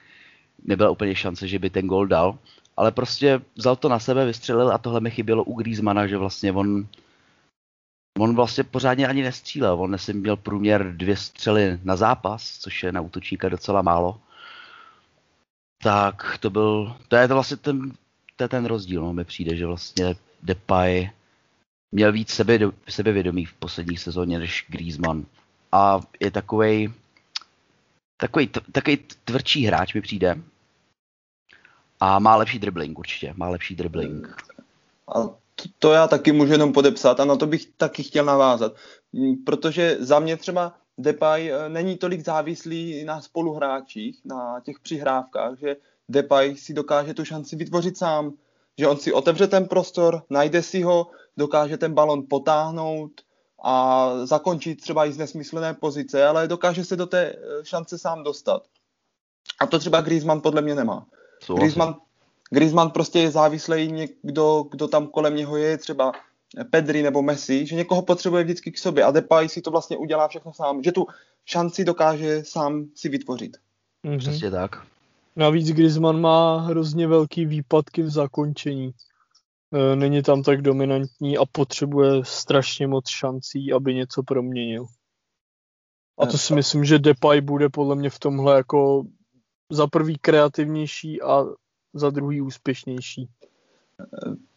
nebyla 0.64 0.90
úplně 0.90 1.16
šance, 1.16 1.48
že 1.48 1.60
by 1.60 1.70
ten 1.70 1.88
gol 1.88 2.08
dal. 2.08 2.38
Ale 2.78 2.92
prostě 2.92 3.42
vzal 3.56 3.76
to 3.76 3.90
na 3.90 4.00
sebe, 4.00 4.26
vystřelil 4.26 4.72
a 4.72 4.78
tohle 4.78 5.00
mi 5.00 5.12
chybělo 5.12 5.44
u 5.44 5.56
Griezmana, 5.56 6.08
že 6.08 6.18
vlastně 6.18 6.52
on 6.52 6.88
On 8.20 8.36
vlastně 8.36 8.64
pořádně 8.64 9.08
ani 9.08 9.24
nestřílel. 9.24 9.82
On 9.82 9.98
jsem 9.98 10.20
měl 10.20 10.36
průměr 10.36 10.98
dvě 10.98 11.18
střely 11.18 11.80
na 11.84 11.96
zápas, 11.96 12.58
což 12.60 12.84
je 12.84 12.92
na 12.92 13.02
útočníka 13.02 13.50
docela 13.50 13.82
málo. 13.82 14.22
Tak 15.84 16.38
to 16.40 16.50
byl, 16.50 16.96
to 17.08 17.16
je 17.16 17.28
to 17.28 17.34
vlastně 17.34 17.58
ten, 17.58 17.92
to 18.36 18.44
je 18.44 18.48
ten 18.48 18.66
rozdíl, 18.66 19.02
no, 19.02 19.14
mi 19.14 19.24
přijde, 19.24 19.56
že 19.56 19.66
vlastně 19.66 20.16
Depay 20.44 21.10
měl 21.92 22.12
víc 22.12 22.30
sebe, 22.30 22.60
sebevědomí 22.90 23.46
v 23.46 23.54
poslední 23.54 23.98
sezóně 23.98 24.40
než 24.40 24.66
Griezmann. 24.70 25.26
A 25.74 26.00
je 26.20 26.32
takový 26.32 26.94
takový, 28.18 28.50
takový 28.72 28.98
tvrdší 29.26 29.66
hráč 29.66 29.94
mi 29.94 30.02
přijde. 30.02 30.42
A 32.00 32.20
má 32.20 32.36
lepší 32.36 32.60
dribbling 32.60 33.00
určitě, 33.00 33.34
má 33.38 33.50
lepší 33.50 33.76
dribbling. 33.76 34.36
A 35.16 35.30
to 35.80 35.92
já 35.92 36.08
taky 36.08 36.32
můžu 36.32 36.52
jenom 36.52 36.74
podepsat 36.74 37.20
a 37.20 37.26
na 37.26 37.36
to 37.36 37.48
bych 37.48 37.66
taky 37.66 38.04
chtěl 38.04 38.26
navázat. 38.26 38.74
Mm, 39.14 39.36
protože 39.36 39.98
za 40.00 40.20
mě 40.20 40.38
třeba 40.38 40.74
Depay 40.98 41.52
eh, 41.52 41.70
není 41.70 41.98
tolik 41.98 42.26
závislý 42.26 43.04
na 43.04 43.22
spoluhráčích, 43.22 44.20
na 44.26 44.60
těch 44.60 44.80
přihrávkách, 44.80 45.60
že 45.60 45.76
Depay 46.10 46.56
si 46.58 46.74
dokáže 46.74 47.14
tu 47.14 47.26
šanci 47.26 47.56
vytvořit 47.56 47.98
sám, 47.98 48.34
že 48.78 48.88
on 48.88 48.98
si 48.98 49.14
otevře 49.14 49.48
ten 49.48 49.66
prostor, 49.66 50.24
najde 50.30 50.62
si 50.62 50.82
ho, 50.82 51.08
dokáže 51.38 51.78
ten 51.78 51.94
balon 51.94 52.24
potáhnout 52.30 53.12
a 53.64 54.10
zakončit 54.26 54.82
třeba 54.82 55.06
i 55.06 55.14
z 55.14 55.18
nesmyslné 55.18 55.74
pozice, 55.74 56.26
ale 56.28 56.48
dokáže 56.48 56.86
se 56.86 56.96
do 56.96 57.06
té 57.06 57.22
eh, 57.26 57.36
šance 57.64 57.98
sám 57.98 58.24
dostat. 58.24 58.64
A 59.60 59.68
to 59.68 59.80
třeba 59.80 60.02
Griezmann 60.02 60.42
podle 60.42 60.62
mě 60.62 60.76
nemá. 60.76 61.06
Griezmann, 61.56 61.96
Griezmann 62.50 62.90
prostě 62.90 63.20
je 63.20 63.32
závislý 63.32 63.92
někdo, 63.92 64.66
kdo 64.72 64.88
tam 64.88 65.08
kolem 65.08 65.36
něho 65.36 65.58
je, 65.58 65.78
třeba 65.78 66.12
Pedri 66.70 67.04
nebo 67.04 67.22
Messi, 67.22 67.66
že 67.66 67.76
někoho 67.76 68.02
potřebuje 68.02 68.44
vždycky 68.44 68.72
k 68.72 68.78
sobě 68.78 69.04
a 69.04 69.12
Depay 69.12 69.50
si 69.50 69.62
to 69.62 69.72
vlastně 69.72 69.98
udělá 69.98 70.28
všechno 70.28 70.54
sám, 70.54 70.84
že 70.84 70.92
tu 70.92 71.08
šanci 71.46 71.86
dokáže 71.86 72.44
sám 72.46 72.86
si 72.96 73.10
vytvořit. 73.10 73.58
Mm-hmm. 74.06 74.18
Přesně 74.18 74.52
tak. 74.52 74.86
Navíc 75.36 75.72
Griezmann 75.72 76.22
má 76.22 76.60
hrozně 76.60 77.08
velký 77.08 77.46
výpadky 77.46 78.02
v 78.02 78.10
zakončení. 78.10 78.94
E, 79.74 79.96
není 79.96 80.24
tam 80.24 80.44
tak 80.44 80.62
dominantní 80.62 81.38
a 81.38 81.46
potřebuje 81.52 82.12
strašně 82.24 82.88
moc 82.88 83.10
šancí, 83.10 83.74
aby 83.74 83.96
něco 83.96 84.24
proměnil. 84.24 84.86
A 86.20 86.26
to 86.26 86.38
si 86.38 86.56
myslím, 86.56 86.86
že 86.86 87.00
Depay 87.00 87.42
bude 87.42 87.70
podle 87.70 87.96
mě 87.96 88.10
v 88.10 88.20
tomhle 88.20 88.56
jako 88.56 89.04
za 89.70 89.88
prvý 89.88 90.18
kreativnější 90.18 91.22
a 91.22 91.44
za 91.94 92.10
druhý 92.10 92.42
úspěšnější. 92.42 93.30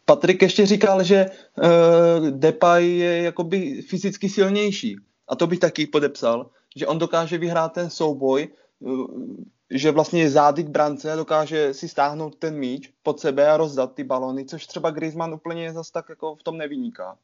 Patrik 0.05 0.41
ještě 0.41 0.65
říkal, 0.65 1.03
že 1.03 1.25
uh, 1.25 2.29
Depay 2.29 2.89
je 2.89 3.21
jakoby 3.21 3.81
fyzicky 3.81 4.29
silnější. 4.29 4.95
A 5.27 5.35
to 5.35 5.47
bych 5.47 5.59
taky 5.59 5.87
podepsal, 5.87 6.49
že 6.75 6.87
on 6.87 6.99
dokáže 6.99 7.37
vyhrát 7.37 7.73
ten 7.73 7.89
souboj, 7.89 8.47
že 9.69 9.91
vlastně 9.91 10.29
zády 10.29 10.63
k 10.63 10.69
brance 10.69 11.13
a 11.13 11.15
dokáže 11.15 11.73
si 11.73 11.89
stáhnout 11.89 12.35
ten 12.35 12.55
míč 12.55 12.91
pod 13.03 13.19
sebe 13.19 13.49
a 13.51 13.57
rozdat 13.57 13.93
ty 13.93 14.03
balony, 14.03 14.45
což 14.45 14.67
třeba 14.67 14.91
Griezmann 14.91 15.33
úplně 15.33 15.73
zase 15.73 15.91
tak 15.91 16.09
jako 16.09 16.35
v 16.35 16.43
tom 16.43 16.57
nevyniká. 16.57 17.17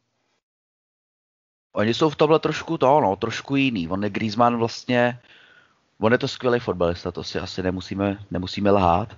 Oni 1.73 1.93
jsou 1.93 2.09
v 2.09 2.15
tomhle 2.15 2.39
trošku 2.39 2.77
to, 2.77 3.01
no, 3.01 3.15
trošku 3.15 3.55
jiný. 3.55 3.88
On 3.88 4.03
je 4.03 4.09
Griezmann 4.09 4.57
vlastně, 4.57 5.19
on 6.00 6.12
je 6.12 6.17
to 6.17 6.27
skvělý 6.27 6.59
fotbalista, 6.59 7.12
to 7.12 7.23
si 7.23 7.39
asi 7.39 7.63
nemusíme, 7.63 8.17
nemusíme 8.31 8.71
lhát, 8.71 9.17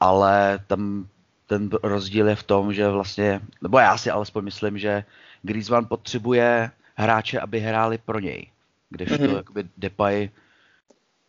ale 0.00 0.58
tam 0.66 1.08
ten 1.46 1.70
rozdíl 1.82 2.28
je 2.28 2.36
v 2.36 2.42
tom, 2.42 2.72
že 2.72 2.88
vlastně, 2.88 3.40
nebo 3.62 3.78
já 3.78 3.98
si 3.98 4.10
alespoň 4.10 4.44
myslím, 4.44 4.78
že 4.78 5.04
Griezmann 5.42 5.86
potřebuje 5.86 6.70
hráče, 6.94 7.40
aby 7.40 7.60
hráli 7.60 7.98
pro 7.98 8.18
něj. 8.18 8.46
Když 8.90 9.08
mm-hmm. 9.08 9.36
jakoby 9.36 9.68
Depay, 9.76 10.30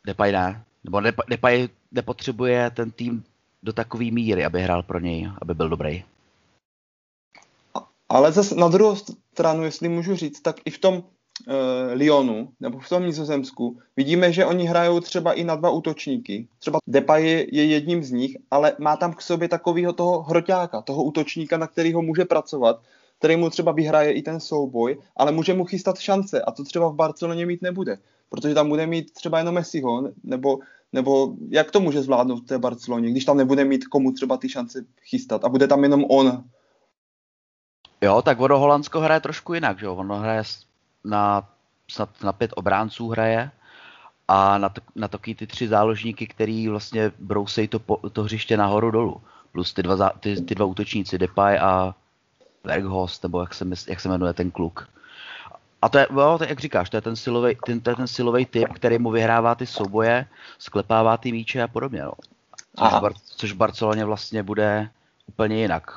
Depay 0.05 0.31
ne, 0.31 0.63
nebo 0.83 1.01
Depay, 1.29 1.69
nepotřebuje 1.91 2.71
ten 2.71 2.91
tým 2.91 3.23
do 3.63 3.73
takové 3.73 4.05
míry, 4.11 4.45
aby 4.45 4.61
hrál 4.61 4.83
pro 4.83 5.00
něj, 5.00 5.31
aby 5.41 5.53
byl 5.53 5.69
dobrý. 5.69 6.03
Ale 8.09 8.31
zase 8.31 8.55
na 8.55 8.67
druhou 8.67 8.95
stranu, 9.33 9.63
jestli 9.63 9.89
můžu 9.89 10.15
říct, 10.15 10.41
tak 10.41 10.55
i 10.65 10.69
v 10.69 10.79
tom 10.79 10.95
uh, 10.95 11.03
Lyonu 11.93 12.50
nebo 12.59 12.79
v 12.79 12.89
tom 12.89 13.05
Nizozemsku 13.05 13.79
vidíme, 13.97 14.33
že 14.33 14.45
oni 14.45 14.65
hrajou 14.65 15.00
třeba 15.00 15.33
i 15.33 15.43
na 15.43 15.55
dva 15.55 15.69
útočníky. 15.69 16.47
Třeba 16.59 16.79
Depay 16.88 17.25
je, 17.25 17.55
je 17.55 17.65
jedním 17.65 18.03
z 18.03 18.11
nich, 18.11 18.38
ale 18.51 18.75
má 18.79 18.97
tam 18.97 19.13
k 19.13 19.21
sobě 19.21 19.47
takového 19.47 19.93
toho 19.93 20.21
hroťáka, 20.21 20.81
toho 20.81 21.03
útočníka, 21.03 21.57
na 21.57 21.67
kterého 21.67 22.01
může 22.01 22.25
pracovat, 22.25 22.81
který 23.19 23.35
mu 23.35 23.50
třeba 23.50 23.71
vyhraje 23.71 24.13
i 24.13 24.21
ten 24.21 24.39
souboj, 24.39 24.97
ale 25.15 25.31
může 25.31 25.53
mu 25.53 25.65
chystat 25.65 26.00
šance 26.00 26.41
a 26.41 26.51
to 26.51 26.63
třeba 26.63 26.89
v 26.89 26.95
Barceloně 26.95 27.45
mít 27.45 27.61
nebude, 27.61 27.97
protože 28.31 28.53
tam 28.53 28.69
bude 28.69 28.88
mít 28.88 29.13
třeba 29.13 29.38
jenom 29.38 29.55
Messiho, 29.55 30.09
nebo, 30.23 30.59
nebo 30.93 31.33
jak 31.50 31.71
to 31.71 31.79
může 31.79 32.01
zvládnout 32.01 32.35
v 32.35 32.47
té 32.47 32.59
Barceloně, 32.59 33.11
když 33.11 33.25
tam 33.25 33.38
nebude 33.38 33.65
mít 33.65 33.88
komu 33.88 34.11
třeba 34.11 34.38
ty 34.38 34.50
šance 34.50 34.85
chystat 35.03 35.45
a 35.45 35.50
bude 35.50 35.67
tam 35.67 35.83
jenom 35.83 36.05
on. 36.09 36.43
Jo, 38.01 38.21
tak 38.21 38.39
ono 38.39 38.59
Holandsko 38.59 39.00
hraje 39.00 39.19
trošku 39.19 39.53
jinak, 39.53 39.79
že 39.79 39.85
jo? 39.85 39.95
Ono 39.95 40.19
hraje 40.19 40.43
na, 41.03 41.50
snad 41.91 42.23
na 42.23 42.33
pět 42.33 42.51
obránců 42.55 43.09
hraje 43.09 43.51
a 44.27 44.57
na, 44.57 44.69
to, 44.69 44.81
na 44.95 45.07
taky 45.07 45.35
ty 45.35 45.47
tři 45.47 45.67
záložníky, 45.67 46.27
který 46.27 46.67
vlastně 46.67 47.11
brousejí 47.19 47.67
to, 47.67 47.79
to 48.11 48.23
hřiště 48.23 48.57
nahoru 48.57 48.91
dolů. 48.91 49.21
Plus 49.51 49.73
ty 49.73 49.83
dva, 49.83 50.09
ty, 50.09 50.41
ty 50.41 50.55
dva 50.55 50.65
útočníci, 50.65 51.17
Depay 51.17 51.59
a 51.59 51.95
Berghost, 52.63 53.23
nebo 53.23 53.41
jak 53.41 53.53
se, 53.53 53.65
jak 53.88 54.00
se 54.00 54.09
jmenuje 54.09 54.33
ten 54.33 54.51
kluk. 54.51 54.88
A 55.81 55.89
to 55.89 55.97
je, 55.97 56.07
no, 56.11 56.38
to 56.38 56.43
je, 56.43 56.50
jak 56.50 56.59
říkáš, 56.59 56.89
to 56.89 56.97
je 56.97 57.01
ten 57.01 57.15
silový, 57.15 57.57
ten, 57.65 57.81
to 57.81 57.89
je 57.89 57.95
ten 57.95 58.07
silový 58.07 58.45
typ, 58.45 58.67
který 58.73 59.00
mu 59.00 59.11
vyhrává 59.11 59.55
ty 59.55 59.65
souboje, 59.65 60.25
sklepává 60.59 61.17
ty 61.17 61.31
míče 61.31 61.61
a 61.61 61.67
podobně. 61.67 62.01
No. 62.01 62.11
Což, 62.79 63.00
Bar, 63.01 63.13
což 63.35 63.51
v 63.51 63.55
Barceloně 63.55 64.05
vlastně 64.05 64.43
bude 64.43 64.89
úplně 65.27 65.61
jinak. 65.61 65.91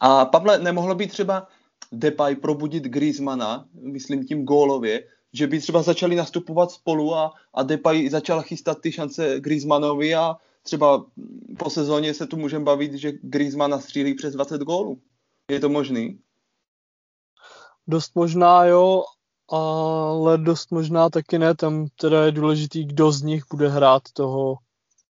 A 0.00 0.24
Pavle, 0.24 0.58
nemohlo 0.58 0.94
být 0.94 1.10
třeba 1.10 1.48
Depay 1.92 2.36
probudit 2.36 2.84
Griezmana, 2.84 3.64
myslím 3.82 4.26
tím 4.26 4.44
gólově, 4.44 5.04
že 5.32 5.46
by 5.46 5.60
třeba 5.60 5.82
začali 5.82 6.16
nastupovat 6.16 6.70
spolu 6.70 7.14
a, 7.14 7.34
a 7.54 7.62
Depay 7.62 8.08
začal 8.08 8.42
chystat 8.42 8.80
ty 8.80 8.92
šance 8.92 9.40
Griezmanovi 9.40 10.14
a 10.14 10.36
třeba 10.62 11.04
po 11.58 11.70
sezóně 11.70 12.14
se 12.14 12.26
tu 12.26 12.36
můžeme 12.36 12.64
bavit, 12.64 12.94
že 12.94 13.12
Griezmann 13.22 13.70
nastřílí 13.70 14.14
přes 14.14 14.34
20 14.34 14.60
gólů. 14.60 15.00
Je 15.50 15.60
to 15.60 15.68
možný? 15.68 16.18
Dost 17.88 18.14
možná 18.14 18.64
jo, 18.64 19.04
ale 19.48 20.38
dost 20.38 20.70
možná 20.70 21.10
taky 21.10 21.38
ne. 21.38 21.54
Tam 21.54 21.86
teda 22.00 22.24
je 22.24 22.32
důležitý, 22.32 22.84
kdo 22.84 23.12
z 23.12 23.22
nich 23.22 23.44
bude 23.50 23.68
hrát 23.68 24.02
toho, 24.12 24.56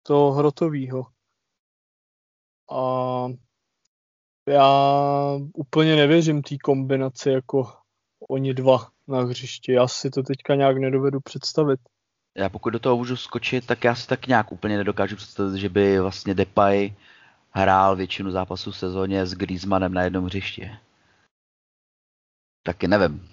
toho 0.02 0.32
hrotovýho. 0.32 1.06
A 2.72 3.26
já 4.48 5.38
úplně 5.54 5.96
nevěřím 5.96 6.42
té 6.42 6.58
kombinaci 6.58 7.30
jako 7.30 7.72
oni 8.28 8.54
dva 8.54 8.88
na 9.08 9.20
hřišti. 9.20 9.72
Já 9.72 9.88
si 9.88 10.10
to 10.10 10.22
teďka 10.22 10.54
nějak 10.54 10.78
nedovedu 10.78 11.20
představit. 11.20 11.80
Já 12.36 12.48
pokud 12.48 12.70
do 12.70 12.78
toho 12.78 12.96
můžu 12.96 13.16
skočit, 13.16 13.66
tak 13.66 13.84
já 13.84 13.94
si 13.94 14.06
tak 14.06 14.26
nějak 14.26 14.52
úplně 14.52 14.76
nedokážu 14.76 15.16
představit, 15.16 15.58
že 15.58 15.68
by 15.68 16.00
vlastně 16.00 16.34
Depay 16.34 16.94
hrál 17.50 17.96
většinu 17.96 18.30
zápasů 18.30 18.70
v 18.70 18.76
sezóně 18.76 19.26
s 19.26 19.34
Griezmannem 19.34 19.94
na 19.94 20.02
jednom 20.02 20.24
hřišti. 20.24 20.70
Taky 22.62 22.88
nevím. 22.88 23.28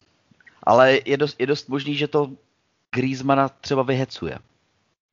Ale 0.63 0.99
je 1.05 1.17
dost, 1.17 1.35
je 1.39 1.47
dost 1.47 1.69
možný, 1.69 1.95
že 1.95 2.07
to 2.07 2.31
Griezmana 2.95 3.49
třeba 3.49 3.83
vyhecuje. 3.83 4.39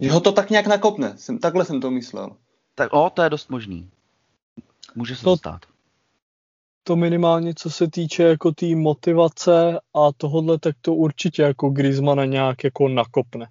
Že 0.00 0.10
ho 0.10 0.20
to 0.20 0.32
tak 0.32 0.50
nějak 0.50 0.66
nakopne. 0.66 1.18
Jsem, 1.18 1.38
takhle 1.38 1.64
jsem 1.64 1.80
to 1.80 1.90
myslel. 1.90 2.36
Tak 2.74 2.92
o, 2.92 3.10
to 3.10 3.22
je 3.22 3.30
dost 3.30 3.50
možný. 3.50 3.90
Může 4.94 5.16
se 5.16 5.24
to, 5.24 5.30
to 5.30 5.36
stát. 5.36 5.60
To 6.84 6.96
minimálně, 6.96 7.54
co 7.54 7.70
se 7.70 7.90
týče 7.90 8.22
jako 8.22 8.50
té 8.50 8.54
tý 8.54 8.74
motivace 8.74 9.80
a 9.94 10.12
tohodle, 10.16 10.58
tak 10.58 10.76
to 10.80 10.94
určitě 10.94 11.42
jako 11.42 11.70
Griezmana 11.70 12.24
nějak 12.24 12.64
jako 12.64 12.88
nakopne. 12.88 13.48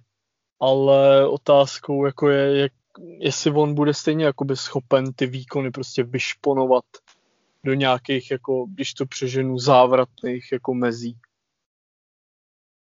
Ale 0.60 1.28
otázkou 1.28 2.06
jako 2.06 2.28
je, 2.28 2.60
jak, 2.60 2.72
jestli 3.18 3.50
on 3.50 3.74
bude 3.74 3.94
stejně 3.94 4.24
jakoby 4.24 4.56
schopen 4.56 5.12
ty 5.12 5.26
výkony 5.26 5.70
prostě 5.70 6.02
vyšponovat 6.02 6.84
do 7.66 7.74
nějakých, 7.74 8.30
jako, 8.30 8.66
když 8.66 8.94
to 8.94 9.06
přeženu, 9.06 9.58
závratných 9.58 10.52
jako 10.52 10.74
mezí. 10.74 11.18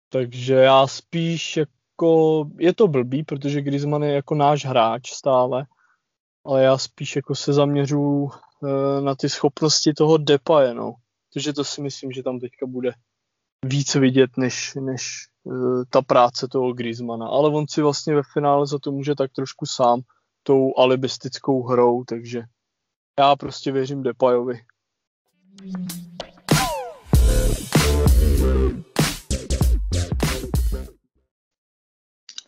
Takže 0.08 0.54
já 0.54 0.86
spíš 0.86 1.56
jako, 1.56 2.44
je 2.58 2.74
to 2.74 2.88
blbý, 2.88 3.22
protože 3.24 3.62
Griezmann 3.62 4.02
je 4.02 4.12
jako 4.12 4.34
náš 4.34 4.64
hráč 4.64 5.10
stále, 5.10 5.66
ale 6.44 6.62
já 6.62 6.78
spíš 6.78 7.16
jako 7.16 7.34
se 7.34 7.52
zaměřu 7.52 8.28
e, 8.28 9.00
na 9.00 9.14
ty 9.14 9.28
schopnosti 9.28 9.94
toho 9.94 10.18
Depaje, 10.18 10.74
no. 10.74 10.94
Takže 11.32 11.52
to 11.52 11.64
si 11.64 11.82
myslím, 11.82 12.12
že 12.12 12.22
tam 12.22 12.40
teďka 12.40 12.66
bude 12.66 12.92
víc 13.64 13.94
vidět, 13.94 14.30
než, 14.36 14.74
než 14.74 15.28
e, 15.46 15.50
ta 15.90 16.02
práce 16.02 16.48
toho 16.48 16.72
Griezmana. 16.72 17.28
Ale 17.28 17.50
on 17.50 17.68
si 17.68 17.82
vlastně 17.82 18.14
ve 18.14 18.22
finále 18.32 18.66
za 18.66 18.78
to 18.78 18.92
může 18.92 19.14
tak 19.14 19.32
trošku 19.32 19.66
sám 19.66 20.00
tou 20.42 20.72
alibistickou 20.78 21.62
hrou, 21.62 22.04
takže 22.04 22.42
já 23.20 23.36
prostě 23.36 23.72
věřím 23.72 24.02
Depajovi. 24.02 24.60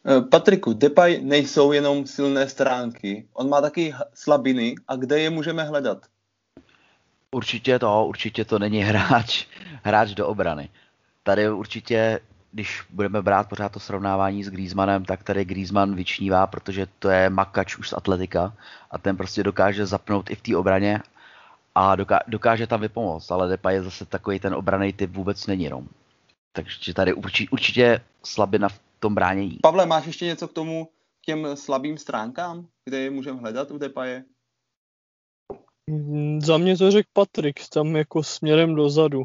Eh, 0.06 0.20
Patriku, 0.20 0.72
Depay 0.72 1.20
nejsou 1.22 1.72
jenom 1.72 2.06
silné 2.06 2.48
stránky. 2.48 3.28
On 3.32 3.48
má 3.48 3.60
taky 3.60 3.94
slabiny 4.14 4.74
a 4.88 4.96
kde 4.96 5.20
je 5.20 5.30
můžeme 5.30 5.64
hledat? 5.64 5.98
Určitě 7.30 7.78
to, 7.78 8.06
určitě 8.06 8.44
to 8.44 8.58
není 8.58 8.78
hráč, 8.82 9.46
hráč 9.82 10.10
do 10.10 10.28
obrany. 10.28 10.68
Tady 11.22 11.50
určitě, 11.50 12.20
když 12.54 12.82
budeme 12.90 13.22
brát 13.22 13.48
pořád 13.48 13.72
to 13.72 13.80
srovnávání 13.80 14.44
s 14.44 14.50
Griezmannem, 14.50 15.04
tak 15.04 15.22
tady 15.22 15.44
Griezmann 15.44 15.94
vyčnívá, 15.94 16.46
protože 16.46 16.86
to 16.98 17.10
je 17.10 17.30
makač 17.30 17.76
už 17.76 17.88
z 17.88 17.92
atletika 17.92 18.54
a 18.90 18.98
ten 18.98 19.16
prostě 19.16 19.42
dokáže 19.42 19.86
zapnout 19.86 20.30
i 20.30 20.34
v 20.34 20.42
té 20.42 20.56
obraně 20.56 21.00
a 21.74 21.96
doká- 21.96 22.22
dokáže 22.26 22.66
tam 22.66 22.80
vypomoct, 22.80 23.32
ale 23.32 23.48
Depay 23.48 23.74
je 23.74 23.82
zase 23.82 24.06
takový 24.06 24.40
ten 24.40 24.54
obraný 24.54 24.92
typ 24.92 25.10
vůbec 25.10 25.46
není 25.46 25.64
jenom. 25.64 25.88
Takže 26.52 26.94
tady 26.94 27.12
urči- 27.14 27.48
určitě 27.50 28.00
slabina 28.24 28.68
v 28.68 28.80
tom 29.00 29.14
bránění. 29.14 29.58
Pavle, 29.62 29.86
máš 29.86 30.06
ještě 30.06 30.24
něco 30.24 30.48
k 30.48 30.52
tomu, 30.52 30.86
k 31.22 31.26
těm 31.26 31.56
slabým 31.56 31.98
stránkám, 31.98 32.66
kde 32.84 32.98
je 32.98 33.10
můžeme 33.10 33.40
hledat 33.40 33.70
u 33.70 33.78
Depaje? 33.78 34.24
Za 36.38 36.58
mě 36.58 36.78
to 36.78 36.90
řekl 36.90 37.08
Patrik, 37.12 37.68
tam 37.68 37.96
jako 37.96 38.22
směrem 38.22 38.74
dozadu. 38.74 39.24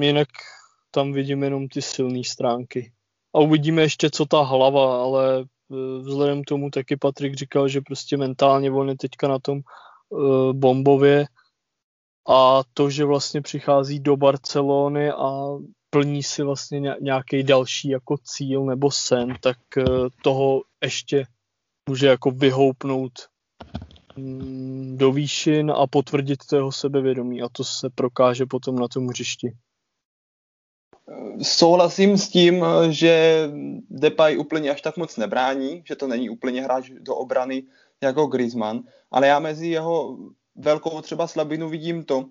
Jinak 0.00 0.28
tam 0.96 1.12
vidím 1.12 1.42
jenom 1.42 1.68
ty 1.68 1.82
silné 1.82 2.24
stránky. 2.24 2.92
A 3.34 3.38
uvidíme 3.38 3.82
ještě, 3.82 4.10
co 4.10 4.26
ta 4.26 4.42
hlava, 4.42 5.02
ale 5.02 5.40
e, 5.40 5.44
vzhledem 5.98 6.42
k 6.42 6.46
tomu 6.46 6.70
taky 6.70 6.96
Patrik 6.96 7.34
říkal, 7.34 7.68
že 7.68 7.80
prostě 7.80 8.16
mentálně 8.16 8.70
on 8.70 8.88
je 8.88 8.96
teďka 8.96 9.28
na 9.28 9.38
tom 9.38 9.60
uh, 10.08 10.52
bombově 10.52 11.26
a 12.28 12.62
to, 12.74 12.90
že 12.90 13.04
vlastně 13.04 13.42
přichází 13.42 14.00
do 14.00 14.16
Barcelony 14.16 15.10
a 15.10 15.30
plní 15.90 16.22
si 16.22 16.42
vlastně 16.42 16.80
nějaký 17.00 17.42
další 17.42 17.88
jako 17.88 18.16
cíl 18.24 18.64
nebo 18.64 18.90
sen, 18.90 19.36
tak 19.40 19.58
uh, 19.76 20.08
toho 20.22 20.62
ještě 20.82 21.24
může 21.88 22.06
jako 22.06 22.30
vyhoupnout 22.30 23.12
um, 24.16 24.96
do 24.96 25.12
výšin 25.12 25.70
a 25.70 25.86
potvrdit 25.86 26.46
to 26.48 26.56
jeho 26.56 26.72
sebevědomí 26.72 27.42
a 27.42 27.48
to 27.52 27.64
se 27.64 27.90
prokáže 27.94 28.46
potom 28.46 28.76
na 28.76 28.88
tom 28.88 29.06
hřišti. 29.06 29.52
Souhlasím 31.42 32.18
s 32.18 32.28
tím, 32.28 32.64
že 32.90 33.44
Depay 33.90 34.38
úplně 34.38 34.70
až 34.70 34.82
tak 34.82 34.96
moc 34.96 35.16
nebrání, 35.16 35.82
že 35.86 35.96
to 35.96 36.06
není 36.06 36.30
úplně 36.30 36.62
hráč 36.62 36.90
do 36.90 37.16
obrany 37.16 37.62
jako 38.00 38.26
Griezmann, 38.26 38.82
ale 39.10 39.26
já 39.26 39.38
mezi 39.38 39.68
jeho 39.68 40.18
velkou 40.56 41.00
třeba 41.00 41.26
slabinu 41.26 41.68
vidím 41.68 42.04
to, 42.04 42.24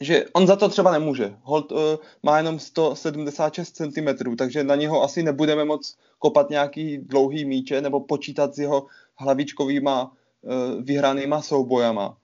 že 0.00 0.24
on 0.32 0.46
za 0.46 0.56
to 0.56 0.68
třeba 0.68 0.92
nemůže. 0.92 1.36
Holt 1.42 1.72
uh, 1.72 1.78
má 2.22 2.36
jenom 2.36 2.58
176 2.58 3.76
cm, 3.76 4.36
takže 4.38 4.64
na 4.64 4.74
něho 4.74 5.02
asi 5.02 5.22
nebudeme 5.22 5.64
moc 5.64 5.96
kopat 6.18 6.50
nějaký 6.50 6.98
dlouhý 6.98 7.44
míče 7.44 7.80
nebo 7.80 8.00
počítat 8.00 8.54
s 8.54 8.58
jeho 8.58 8.86
hlavičkovýma 9.16 10.04
uh, 10.04 10.82
vyhranýma 10.82 11.42
soubojama. 11.42 12.16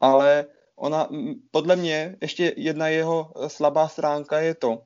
Ale 0.00 0.46
ona, 0.78 1.08
podle 1.50 1.76
mě, 1.76 2.16
ještě 2.20 2.54
jedna 2.56 2.88
jeho 2.88 3.32
eh, 3.36 3.48
slabá 3.48 3.88
stránka 3.88 4.38
je 4.40 4.54
to, 4.54 4.82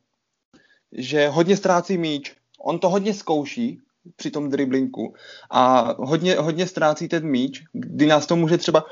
že 0.93 1.29
hodně 1.29 1.57
ztrácí 1.57 1.99
míč. 1.99 2.35
On 2.59 2.79
to 2.79 2.89
hodně 2.89 3.15
zkouší, 3.15 3.81
při 4.17 4.31
tom 4.31 4.51
driblinku 4.51 5.15
a 5.51 5.95
hodně, 5.99 6.35
hodně 6.37 6.67
ztrácí 6.67 7.09
ten 7.09 7.27
míč, 7.27 7.63
kdy 7.73 8.07
nás 8.07 8.27
to 8.27 8.37
může 8.37 8.59
třeba 8.59 8.85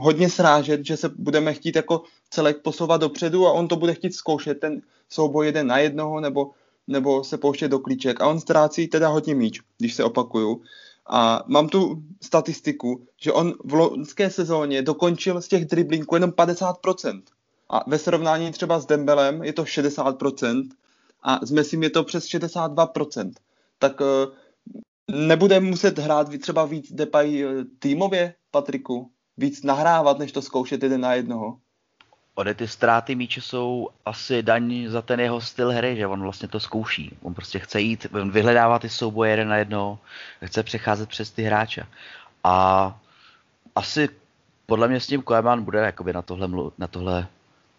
hodně 0.00 0.30
srážet, 0.30 0.86
že 0.86 0.96
se 0.96 1.08
budeme 1.08 1.54
chtít 1.54 1.76
jako 1.76 2.02
celek 2.30 2.62
posouvat 2.62 3.00
dopředu 3.00 3.46
a 3.46 3.52
on 3.52 3.68
to 3.68 3.76
bude 3.76 3.94
chtít 3.94 4.14
zkoušet, 4.14 4.60
ten 4.60 4.82
souboj 5.08 5.46
jeden 5.46 5.66
na 5.66 5.78
jednoho 5.78 6.20
nebo, 6.20 6.50
nebo 6.86 7.24
se 7.24 7.38
pouštět 7.38 7.68
do 7.68 7.78
klíček 7.78 8.20
a 8.20 8.28
on 8.28 8.40
ztrácí 8.40 8.88
teda 8.88 9.08
hodně 9.08 9.34
míč, 9.34 9.60
když 9.78 9.94
se 9.94 10.04
opakuju. 10.04 10.62
A 11.10 11.44
mám 11.46 11.68
tu 11.68 12.02
statistiku, 12.22 13.02
že 13.20 13.32
on 13.32 13.54
v 13.64 13.74
loňské 13.74 14.30
sezóně 14.30 14.82
dokončil 14.82 15.42
z 15.42 15.48
těch 15.48 15.64
driblinků 15.64 16.16
jenom 16.16 16.30
50%. 16.30 17.22
A 17.70 17.90
ve 17.90 17.98
srovnání 17.98 18.52
třeba 18.52 18.80
s 18.80 18.86
Dembelem 18.86 19.44
je 19.44 19.52
to 19.52 19.64
60% 19.64 20.68
a 21.22 21.46
s 21.46 21.50
Messim 21.50 21.82
je 21.82 21.90
to 21.90 22.04
přes 22.04 22.24
62% 22.24 23.32
tak 23.78 23.92
eh, 24.00 24.26
nebude 25.10 25.60
muset 25.60 25.98
hrát 25.98 26.28
třeba 26.38 26.64
víc 26.64 26.92
Depay 26.92 27.44
eh, 27.44 27.64
týmově, 27.78 28.34
Patriku? 28.50 29.10
Víc 29.36 29.62
nahrávat, 29.62 30.18
než 30.18 30.32
to 30.32 30.42
zkoušet 30.42 30.82
jeden 30.82 31.00
na 31.00 31.14
jednoho? 31.14 31.58
Ode 32.34 32.54
ty 32.54 32.68
ztráty 32.68 33.14
míče 33.14 33.40
jsou 33.40 33.88
asi 34.04 34.42
daň 34.42 34.86
za 34.88 35.02
ten 35.02 35.20
jeho 35.20 35.40
styl 35.40 35.70
hry, 35.70 35.96
že 35.96 36.06
on 36.06 36.22
vlastně 36.22 36.48
to 36.48 36.60
zkouší. 36.60 37.16
On 37.22 37.34
prostě 37.34 37.58
chce 37.58 37.80
jít, 37.80 38.06
vyhledává 38.30 38.78
ty 38.78 38.88
souboje 38.88 39.30
jeden 39.30 39.48
na 39.48 39.56
jedno, 39.56 39.98
chce 40.44 40.62
přecházet 40.62 41.08
přes 41.08 41.30
ty 41.30 41.42
hráče. 41.42 41.86
A 42.44 43.00
asi 43.74 44.08
podle 44.66 44.88
mě 44.88 45.00
s 45.00 45.06
tím 45.06 45.22
Koeman 45.22 45.64
bude 45.64 45.78
jakoby 45.78 46.12
na 46.12 46.22
tohle, 46.22 46.48
mlu, 46.48 46.72
na 46.78 46.86
tohle 46.86 47.26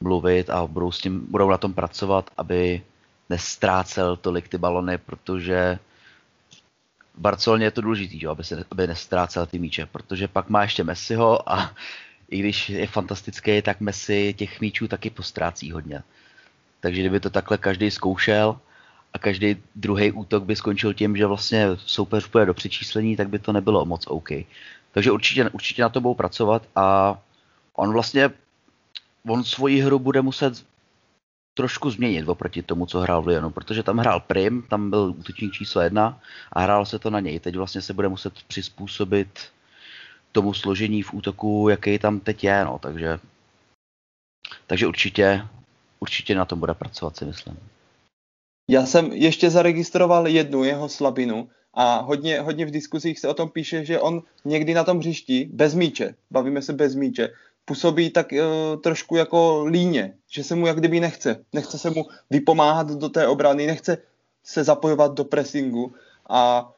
mluvit 0.02 0.49
a 0.49 0.67
budou, 0.67 0.91
s 0.91 0.99
tím, 0.99 1.28
budou 1.30 1.49
na 1.49 1.58
tom 1.58 1.73
pracovat, 1.73 2.30
aby 2.38 2.82
nestrácel 3.30 4.15
tolik 4.15 4.48
ty 4.48 4.58
balony, 4.58 4.98
protože 4.98 5.80
v 7.15 7.22
Barceloně 7.22 7.65
je 7.65 7.72
to 7.72 7.82
důležité, 7.82 8.28
aby, 8.28 8.44
se, 8.44 8.63
aby 8.72 8.88
nestrácel 8.88 9.46
ty 9.46 9.60
míče, 9.60 9.86
protože 9.86 10.28
pak 10.28 10.50
má 10.50 10.62
ještě 10.62 10.84
Messiho 10.84 11.52
a 11.52 11.72
i 12.30 12.39
když 12.39 12.70
je 12.70 12.88
fantastický, 12.88 13.62
tak 13.62 13.80
Messi 13.80 14.34
těch 14.38 14.62
míčů 14.62 14.88
taky 14.88 15.10
postrácí 15.10 15.72
hodně. 15.72 16.04
Takže 16.80 17.02
kdyby 17.02 17.20
to 17.20 17.30
takhle 17.30 17.58
každý 17.58 17.92
zkoušel 17.92 18.60
a 19.13 19.20
každý 19.20 19.58
druhý 19.76 20.12
útok 20.12 20.44
by 20.44 20.56
skončil 20.56 20.94
tím, 20.94 21.18
že 21.18 21.26
vlastně 21.26 21.68
soupeř 21.76 22.28
půjde 22.28 22.46
do 22.46 22.54
přečíslení, 22.54 23.15
tak 23.15 23.30
by 23.30 23.39
to 23.39 23.54
nebylo 23.54 23.86
moc 23.86 24.08
OK. 24.08 24.30
Takže 24.92 25.12
určitě, 25.12 25.50
určitě 25.50 25.82
na 25.82 25.89
to 25.89 26.02
budou 26.02 26.13
pracovat 26.13 26.63
a 26.76 27.18
on 27.76 27.94
vlastně 27.94 28.30
on 29.28 29.44
svoji 29.44 29.82
hru 29.82 30.00
bude 30.00 30.22
muset 30.22 30.65
trošku 31.60 31.91
změnit 31.91 32.30
oproti 32.30 32.63
tomu, 32.63 32.86
co 32.86 33.00
hrál 33.00 33.22
v 33.22 33.28
Lyonu, 33.28 33.50
protože 33.50 33.84
tam 33.84 33.98
hrál 33.98 34.19
Prim, 34.19 34.63
tam 34.69 34.89
byl 34.89 35.13
útočník 35.17 35.54
číslo 35.54 35.82
jedna 35.82 36.22
a 36.54 36.62
hrálo 36.62 36.86
se 36.86 37.00
to 37.00 37.10
na 37.10 37.19
něj. 37.19 37.39
Teď 37.39 37.56
vlastně 37.56 37.82
se 37.82 37.93
bude 37.93 38.08
muset 38.08 38.34
přizpůsobit 38.48 39.28
tomu 40.32 40.54
složení 40.54 41.04
v 41.04 41.13
útoku, 41.13 41.67
jaký 41.69 42.00
tam 42.00 42.19
teď 42.19 42.43
je, 42.43 42.65
no, 42.65 42.80
takže, 42.80 43.19
takže 44.67 44.88
určitě, 44.88 45.43
určitě 46.00 46.36
na 46.36 46.45
tom 46.45 46.60
bude 46.60 46.74
pracovat, 46.74 47.17
si 47.17 47.26
myslím. 47.26 47.60
Já 48.69 48.86
jsem 48.86 49.12
ještě 49.12 49.50
zaregistroval 49.50 50.28
jednu 50.28 50.63
jeho 50.63 50.89
slabinu 50.89 51.50
a 51.74 52.00
hodně, 52.00 52.39
hodně 52.39 52.65
v 52.65 52.72
diskuzích 52.72 53.19
se 53.19 53.28
o 53.28 53.34
tom 53.34 53.50
píše, 53.50 53.86
že 53.86 54.00
on 54.00 54.24
někdy 54.45 54.74
na 54.74 54.84
tom 54.84 55.00
hřišti 55.00 55.50
bez 55.52 55.76
míče, 55.76 56.15
bavíme 56.32 56.62
se 56.62 56.74
bez 56.74 56.95
míče, 56.95 57.36
působí 57.69 58.10
tak 58.10 58.32
uh, 58.32 58.82
trošku 58.82 59.15
jako 59.15 59.65
líně, 59.65 60.17
že 60.32 60.43
se 60.43 60.55
mu 60.55 60.67
jak 60.67 60.77
kdyby 60.77 60.99
nechce. 60.99 61.45
Nechce 61.53 61.77
se 61.77 61.89
mu 61.89 62.05
vypomáhat 62.29 62.88
do 62.91 63.10
té 63.10 63.27
obrany, 63.27 63.67
nechce 63.67 63.97
se 64.43 64.63
zapojovat 64.63 65.13
do 65.13 65.25
pressingu 65.25 65.93
a 66.29 66.71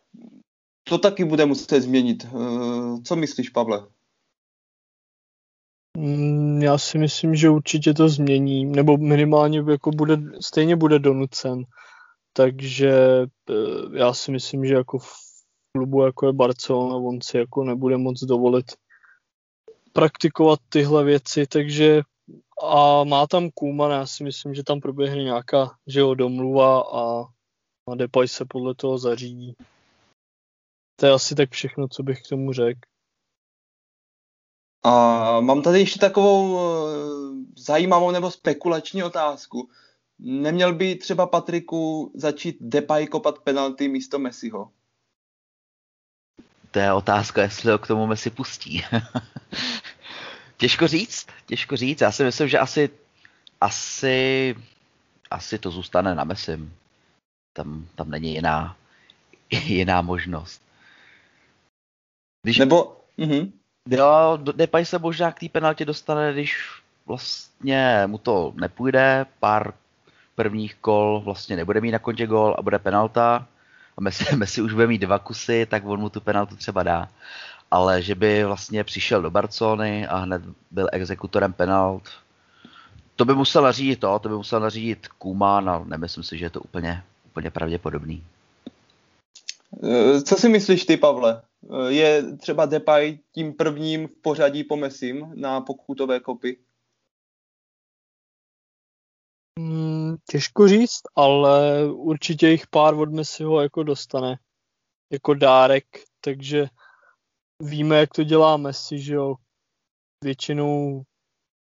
to 0.83 0.97
taky 0.97 1.25
bude 1.25 1.45
muset 1.45 1.81
změnit. 1.81 2.27
Uh, 2.31 3.01
co 3.03 3.15
myslíš, 3.15 3.49
Pavle? 3.49 3.87
Mm, 5.97 6.61
já 6.61 6.77
si 6.77 6.97
myslím, 6.97 7.35
že 7.35 7.49
určitě 7.49 7.93
to 7.93 8.09
změní, 8.09 8.65
nebo 8.65 8.97
minimálně 8.97 9.63
jako 9.71 9.91
bude, 9.91 10.17
stejně 10.39 10.75
bude 10.75 10.99
donucen. 10.99 11.63
Takže 12.33 12.91
eh, 13.49 13.53
já 13.97 14.13
si 14.13 14.31
myslím, 14.31 14.65
že 14.65 14.73
jako 14.73 14.99
klubu, 15.77 16.05
jako 16.05 16.27
je 16.27 16.33
Barcelona, 16.33 16.95
on 16.95 17.21
si 17.21 17.37
jako 17.37 17.63
nebude 17.63 17.97
moc 17.97 18.23
dovolit 18.23 18.65
praktikovat 19.93 20.59
tyhle 20.69 21.03
věci, 21.03 21.47
takže 21.47 22.01
a 22.63 23.03
má 23.03 23.27
tam 23.27 23.49
Kuman, 23.49 23.91
já 23.91 24.05
si 24.05 24.23
myslím, 24.23 24.53
že 24.53 24.63
tam 24.63 24.79
proběhne 24.79 25.23
nějaká 25.23 25.77
že 25.87 25.99
jo, 25.99 26.15
domluva 26.15 26.81
a, 26.81 27.23
a 27.91 27.95
Depay 27.95 28.27
se 28.27 28.45
podle 28.45 28.75
toho 28.75 28.97
zařídí. 28.97 29.55
To 30.95 31.05
je 31.05 31.11
asi 31.11 31.35
tak 31.35 31.51
všechno, 31.51 31.87
co 31.87 32.03
bych 32.03 32.21
k 32.21 32.29
tomu 32.29 32.53
řekl. 32.53 32.79
A 34.83 35.39
mám 35.39 35.61
tady 35.61 35.79
ještě 35.79 35.99
takovou 35.99 36.59
eh, 36.59 36.81
zajímavou 37.57 38.11
nebo 38.11 38.31
spekulační 38.31 39.03
otázku. 39.03 39.69
Neměl 40.19 40.73
by 40.73 40.95
třeba 40.95 41.27
Patriku 41.27 42.11
začít 42.15 42.57
Depay 42.59 43.07
kopat 43.07 43.39
penalty 43.39 43.87
místo 43.87 44.19
Messiho? 44.19 44.71
To 46.71 46.79
je 46.79 46.93
otázka, 46.93 47.41
jestli 47.41 47.71
ho 47.71 47.77
k 47.77 47.87
tomu 47.87 48.07
Messi 48.07 48.29
pustí. 48.29 48.83
těžko 50.61 50.87
říct, 50.87 51.27
těžko 51.45 51.75
říct. 51.75 52.01
Já 52.01 52.11
si 52.11 52.23
myslím, 52.23 52.47
že 52.47 52.59
asi, 52.59 52.89
asi, 53.61 54.55
asi 55.31 55.59
to 55.59 55.71
zůstane 55.71 56.15
na 56.15 56.23
Messim. 56.23 56.73
Tam, 57.53 57.87
tam 57.95 58.09
není 58.09 58.33
jiná, 58.33 58.77
jiná 59.49 60.01
možnost. 60.01 60.61
Když... 62.43 62.57
Nebo... 62.57 62.97
Uh-huh. 63.17 63.51
Jo, 63.89 64.37
Depay 64.37 64.85
se 64.85 64.99
možná 64.99 65.31
k 65.31 65.39
té 65.39 65.49
penaltě 65.49 65.85
dostane, 65.85 66.33
když 66.33 66.57
vlastně 67.05 68.03
mu 68.07 68.17
to 68.17 68.53
nepůjde, 68.55 69.25
pár 69.39 69.73
prvních 70.35 70.75
kol 70.75 71.21
vlastně 71.25 71.55
nebude 71.55 71.81
mít 71.81 71.91
na 71.91 71.99
kontě 71.99 72.27
gol 72.27 72.55
a 72.57 72.61
bude 72.61 72.79
penalta 72.79 73.47
a 73.97 74.01
Messi, 74.01 74.35
Messi 74.35 74.61
už 74.61 74.73
bude 74.73 74.87
mít 74.87 75.01
dva 75.01 75.19
kusy, 75.19 75.65
tak 75.65 75.85
on 75.85 75.99
mu 75.99 76.09
tu 76.09 76.21
penaltu 76.21 76.55
třeba 76.55 76.83
dá. 76.83 77.09
Ale 77.71 78.01
že 78.01 78.15
by 78.15 78.43
vlastně 78.43 78.83
přišel 78.83 79.21
do 79.21 79.31
Barcelony 79.31 80.07
a 80.07 80.17
hned 80.17 80.41
byl 80.71 80.89
exekutorem 80.91 81.53
penalt, 81.53 82.03
to 83.15 83.25
by 83.25 83.33
musel 83.33 83.63
nařídit 83.63 83.99
to, 83.99 84.19
to 84.19 84.29
by 84.29 84.35
musel 84.35 84.59
nařídit 84.59 85.07
Kuman 85.07 85.69
a 85.69 85.83
nemyslím 85.83 86.23
si, 86.23 86.37
že 86.37 86.45
je 86.45 86.49
to 86.49 86.61
úplně, 86.61 87.03
úplně 87.25 87.51
pravděpodobný. 87.51 88.23
Eh, 89.83 90.21
co 90.21 90.35
si 90.35 90.49
myslíš 90.49 90.85
ty, 90.85 90.97
Pavle? 90.97 91.41
Eh, 91.41 91.91
je 91.91 92.37
třeba 92.37 92.65
Depay 92.65 93.19
tím 93.31 93.53
prvním 93.53 94.07
v 94.07 94.15
pořadí 94.15 94.63
po 94.63 94.75
Messim 94.75 95.31
na 95.35 95.61
pokutové 95.61 96.19
kopy? 96.19 96.57
Hmm, 99.59 100.15
těžko 100.31 100.67
říct, 100.67 101.01
ale 101.15 101.85
určitě 101.91 102.47
jich 102.47 102.67
pár 102.67 102.93
od 102.93 103.11
Messiho 103.11 103.61
jako 103.61 103.83
dostane 103.83 104.37
jako 105.11 105.33
dárek, 105.33 105.85
takže 106.21 106.67
víme, 107.61 107.99
jak 107.99 108.09
to 108.09 108.23
dělá 108.23 108.57
Messi, 108.57 108.99
že 108.99 109.13
jo. 109.13 109.35
Většinou 110.23 111.03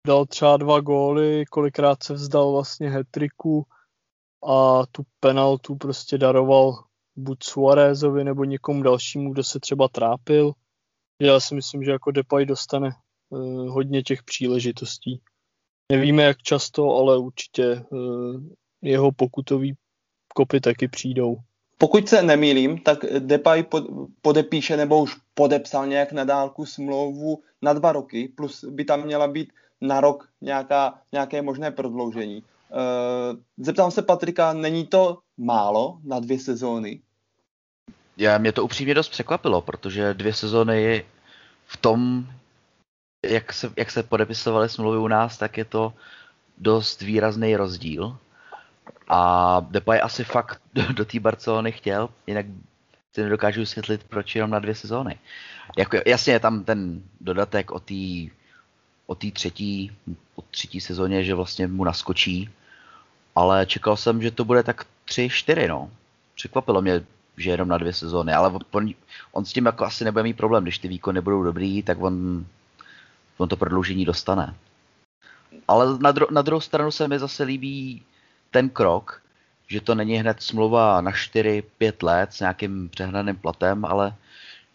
dal 0.07 0.25
třeba 0.25 0.57
dva 0.57 0.79
góly, 0.79 1.45
kolikrát 1.45 2.03
se 2.03 2.13
vzdal 2.13 2.51
vlastně 2.51 2.89
hetriku 2.89 3.65
a 4.43 4.85
tu 4.91 5.03
penaltu 5.19 5.75
prostě 5.75 6.17
daroval 6.17 6.83
buď 7.15 7.43
Suarezovi 7.43 8.23
nebo 8.23 8.43
někomu 8.43 8.83
dalšímu, 8.83 9.33
kdo 9.33 9.43
se 9.43 9.59
třeba 9.59 9.87
trápil. 9.87 10.51
Já 11.21 11.39
si 11.39 11.55
myslím, 11.55 11.83
že 11.83 11.91
jako 11.91 12.11
Depay 12.11 12.45
dostane 12.45 12.89
uh, 13.29 13.67
hodně 13.67 14.03
těch 14.03 14.23
příležitostí. 14.23 15.21
Nevíme, 15.91 16.23
jak 16.23 16.37
často, 16.37 16.95
ale 16.95 17.17
určitě 17.17 17.85
uh, 17.89 18.43
jeho 18.81 19.11
pokutový 19.11 19.75
kopy 20.35 20.61
taky 20.61 20.87
přijdou. 20.87 21.37
Pokud 21.81 22.09
se 22.09 22.21
nemýlím, 22.21 22.77
tak 22.77 23.05
Depay 23.19 23.65
podepíše 24.21 24.77
nebo 24.77 25.01
už 25.01 25.15
podepsal 25.33 25.87
nějak 25.87 26.11
na 26.11 26.23
dálku 26.23 26.65
smlouvu 26.65 27.41
na 27.61 27.73
dva 27.73 27.91
roky, 27.91 28.29
plus 28.37 28.65
by 28.65 28.85
tam 28.85 29.03
měla 29.03 29.27
být 29.27 29.53
na 29.81 30.01
rok 30.01 30.29
nějaká, 30.41 30.99
nějaké 31.11 31.41
možné 31.41 31.71
prodloužení. 31.71 32.43
Uh, 32.69 33.39
zeptám 33.57 33.91
se 33.91 34.01
Patrika, 34.01 34.53
není 34.53 34.87
to 34.87 35.17
málo 35.37 35.97
na 36.03 36.19
dvě 36.19 36.39
sezóny? 36.39 37.01
Já, 38.17 38.37
mě 38.37 38.51
to 38.51 38.63
upřímně 38.63 38.93
dost 38.93 39.09
překvapilo, 39.09 39.61
protože 39.61 40.13
dvě 40.13 40.33
sezóny 40.33 41.05
v 41.65 41.77
tom, 41.77 42.25
jak 43.25 43.53
se, 43.53 43.73
jak 43.77 43.91
se 43.91 44.03
podepisovaly 44.03 44.69
smlouvy 44.69 44.97
u 44.97 45.07
nás, 45.07 45.37
tak 45.37 45.57
je 45.57 45.65
to 45.65 45.93
dost 46.57 47.01
výrazný 47.01 47.55
rozdíl. 47.55 48.17
A 49.13 49.59
Depay 49.59 49.99
asi 50.03 50.23
fakt 50.23 50.61
do, 50.73 50.93
do 50.93 51.05
té 51.05 51.19
Barcelony 51.19 51.71
chtěl, 51.71 52.09
jinak 52.27 52.45
si 53.13 53.23
nedokážu 53.23 53.59
vysvětlit, 53.59 54.03
proč 54.03 54.35
jenom 54.35 54.51
na 54.51 54.59
dvě 54.59 54.75
sezóny. 54.75 55.19
Jako, 55.77 55.97
jasně 56.05 56.33
je 56.33 56.39
tam 56.39 56.63
ten 56.63 57.03
dodatek 57.21 57.71
o 57.71 57.79
té 57.79 58.31
o 59.11 59.15
tý 59.15 59.31
třetí, 59.31 59.91
o 60.35 60.41
třetí 60.41 60.81
sezóně, 60.81 61.23
že 61.23 61.35
vlastně 61.35 61.67
mu 61.67 61.83
naskočí, 61.83 62.49
ale 63.35 63.65
čekal 63.65 63.97
jsem, 63.97 64.21
že 64.21 64.31
to 64.31 64.45
bude 64.45 64.63
tak 64.63 64.85
tři, 65.05 65.29
čtyři, 65.29 65.67
no. 65.67 65.91
Překvapilo 66.35 66.81
mě, 66.81 67.03
že 67.37 67.49
jenom 67.49 67.67
na 67.67 67.77
dvě 67.77 67.93
sezóny, 67.93 68.33
ale 68.33 68.59
on, 68.71 68.89
on 69.31 69.45
s 69.45 69.53
tím 69.53 69.65
jako 69.65 69.85
asi 69.85 70.03
nebude 70.03 70.23
mít 70.23 70.37
problém, 70.37 70.63
když 70.63 70.77
ty 70.77 70.87
výkony 70.87 71.21
budou 71.21 71.43
dobrý, 71.43 71.83
tak 71.83 72.01
on, 72.01 72.45
on 73.37 73.49
to 73.49 73.57
prodloužení 73.57 74.05
dostane. 74.05 74.55
Ale 75.67 75.99
na, 75.99 76.13
dru- 76.13 76.31
na 76.31 76.41
druhou 76.41 76.61
stranu 76.61 76.91
se 76.91 77.07
mi 77.07 77.19
zase 77.19 77.43
líbí 77.43 78.03
ten 78.51 78.69
krok, 78.69 79.21
že 79.67 79.81
to 79.81 79.95
není 79.95 80.15
hned 80.15 80.41
smlouva 80.41 81.01
na 81.01 81.11
4-5 81.11 81.63
let 82.01 82.33
s 82.33 82.39
nějakým 82.39 82.89
přehnaným 82.89 83.35
platem, 83.35 83.85
ale 83.85 84.15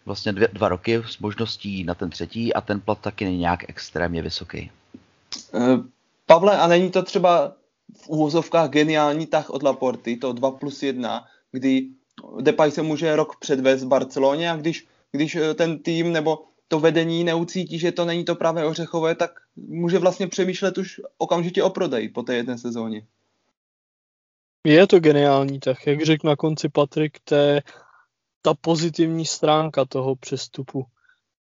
vlastně 0.05 0.33
dvě, 0.33 0.47
dva 0.53 0.69
roky 0.69 1.03
s 1.07 1.19
možností 1.19 1.83
na 1.83 1.93
ten 1.93 2.09
třetí 2.09 2.53
a 2.53 2.61
ten 2.61 2.81
plat 2.81 2.99
taky 2.99 3.25
není 3.25 3.37
nějak 3.37 3.69
extrémně 3.69 4.21
vysoký. 4.21 4.71
Uh, 5.51 5.79
Pavle, 6.25 6.57
a 6.57 6.67
není 6.67 6.91
to 6.91 7.03
třeba 7.03 7.53
v 8.01 8.09
úvozovkách 8.09 8.69
geniální 8.69 9.25
tah 9.25 9.49
od 9.49 9.63
Laporty, 9.63 10.17
to 10.17 10.33
2 10.33 10.51
plus 10.51 10.83
1, 10.83 11.25
kdy 11.51 11.87
Depay 12.41 12.71
se 12.71 12.81
může 12.81 13.15
rok 13.15 13.35
předvést 13.39 13.83
v 13.83 13.87
Barceloně 13.87 14.51
a 14.51 14.55
když, 14.55 14.87
když 15.11 15.35
eh, 15.35 15.53
ten 15.53 15.79
tým 15.79 16.13
nebo 16.13 16.43
to 16.67 16.79
vedení 16.79 17.23
neucítí, 17.23 17.79
že 17.79 17.91
to 17.91 18.05
není 18.05 18.25
to 18.25 18.35
pravé 18.35 18.65
ořechové, 18.65 19.15
tak 19.15 19.31
může 19.55 19.99
vlastně 19.99 20.27
přemýšlet 20.27 20.77
už 20.77 21.01
okamžitě 21.17 21.63
o 21.63 21.69
prodej 21.69 22.09
po 22.09 22.23
té 22.23 22.35
jedné 22.35 22.57
sezóně. 22.57 23.01
Je 24.67 24.87
to 24.87 24.99
geniální, 24.99 25.59
tak 25.59 25.87
jak 25.87 26.05
řekl 26.05 26.27
na 26.27 26.35
konci 26.35 26.69
Patrik, 26.69 27.17
to 27.23 27.35
je 27.35 27.61
ta 28.41 28.53
pozitivní 28.61 29.25
stránka 29.25 29.85
toho 29.85 30.15
přestupu. 30.15 30.85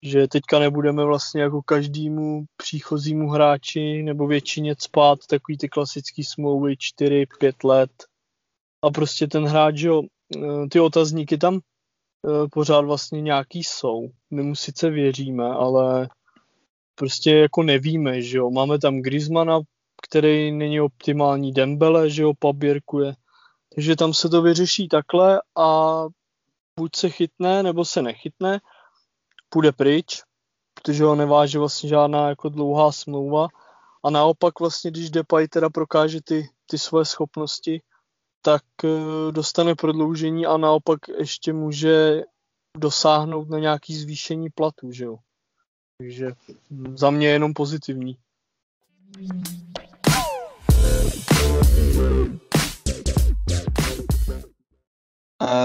Že 0.03 0.27
teďka 0.27 0.59
nebudeme 0.59 1.05
vlastně 1.05 1.41
jako 1.41 1.61
každému 1.61 2.45
příchozímu 2.57 3.29
hráči 3.29 4.03
nebo 4.03 4.27
většině 4.27 4.75
spát 4.79 5.19
takový 5.29 5.57
ty 5.57 5.69
klasický 5.69 6.23
smlouvy 6.23 6.75
4-5 7.01 7.53
let. 7.63 7.91
A 8.81 8.89
prostě 8.89 9.27
ten 9.27 9.45
hráč, 9.45 9.81
jo, 9.81 10.01
Eh, 10.37 10.67
ty 10.67 10.79
otazníky 10.79 11.37
tam 11.37 11.55
eh, 11.55 12.47
pořád 12.51 12.81
vlastně 12.81 13.21
nějaký 13.21 13.63
jsou. 13.63 14.09
My 14.31 14.43
mu 14.43 14.55
sice 14.55 14.89
věříme, 14.89 15.45
ale 15.45 16.09
prostě 16.95 17.31
jako 17.31 17.63
nevíme, 17.63 18.21
že 18.21 18.37
jo. 18.37 18.51
Máme 18.51 18.79
tam 18.79 19.01
Griezmana, 19.01 19.59
který 20.01 20.51
není 20.51 20.81
optimální, 20.81 21.51
Dembele, 21.51 22.09
že 22.09 22.21
jo, 22.21 22.33
paběrkuje. 22.39 23.13
Takže 23.75 23.95
tam 23.95 24.13
se 24.13 24.29
to 24.29 24.41
vyřeší 24.41 24.87
takhle 24.87 25.41
a 25.57 26.01
buď 26.79 26.95
se 26.95 27.09
chytne, 27.09 27.63
nebo 27.63 27.85
se 27.85 28.01
nechytne, 28.01 28.59
půjde 29.49 29.71
pryč, 29.71 30.21
protože 30.73 31.03
ho 31.03 31.15
neváže 31.15 31.59
vlastně 31.59 31.89
žádná 31.89 32.29
jako 32.29 32.49
dlouhá 32.49 32.91
smlouva. 32.91 33.47
A 34.03 34.09
naopak 34.09 34.59
vlastně, 34.59 34.91
když 34.91 35.09
Depay 35.09 35.47
teda 35.47 35.69
prokáže 35.69 36.19
ty, 36.23 36.49
ty 36.65 36.77
svoje 36.77 37.05
schopnosti, 37.05 37.81
tak 38.41 38.63
eh, 38.83 39.31
dostane 39.31 39.75
prodloužení 39.75 40.45
a 40.45 40.57
naopak 40.57 40.99
ještě 41.17 41.53
může 41.53 42.23
dosáhnout 42.77 43.49
na 43.49 43.59
nějaký 43.59 43.95
zvýšení 43.95 44.49
platu, 44.49 44.91
že 44.91 45.05
jo. 45.05 45.17
Takže 45.97 46.31
za 46.95 47.09
mě 47.09 47.27
je 47.27 47.33
jenom 47.33 47.53
pozitivní. 47.53 48.17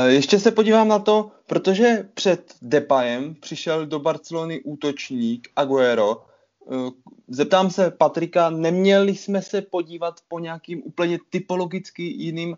Ještě 0.07 0.41
se 0.41 0.51
podívám 0.51 0.89
na 0.89 0.99
to, 0.99 1.31
protože 1.47 2.09
před 2.15 2.55
Depayem 2.63 3.35
přišel 3.35 3.87
do 3.87 3.99
Barcelony 3.99 4.61
útočník 4.61 5.49
Aguero. 5.57 6.27
Eh, 6.73 6.91
zeptám 7.29 7.71
se 7.71 7.91
Patrika, 7.91 8.51
neměli 8.51 9.15
jsme 9.15 9.43
se 9.43 9.63
podívat 9.63 10.21
po 10.29 10.39
nějakým 10.39 10.83
úplně 10.85 11.19
typologicky 11.31 12.03
jiným 12.03 12.57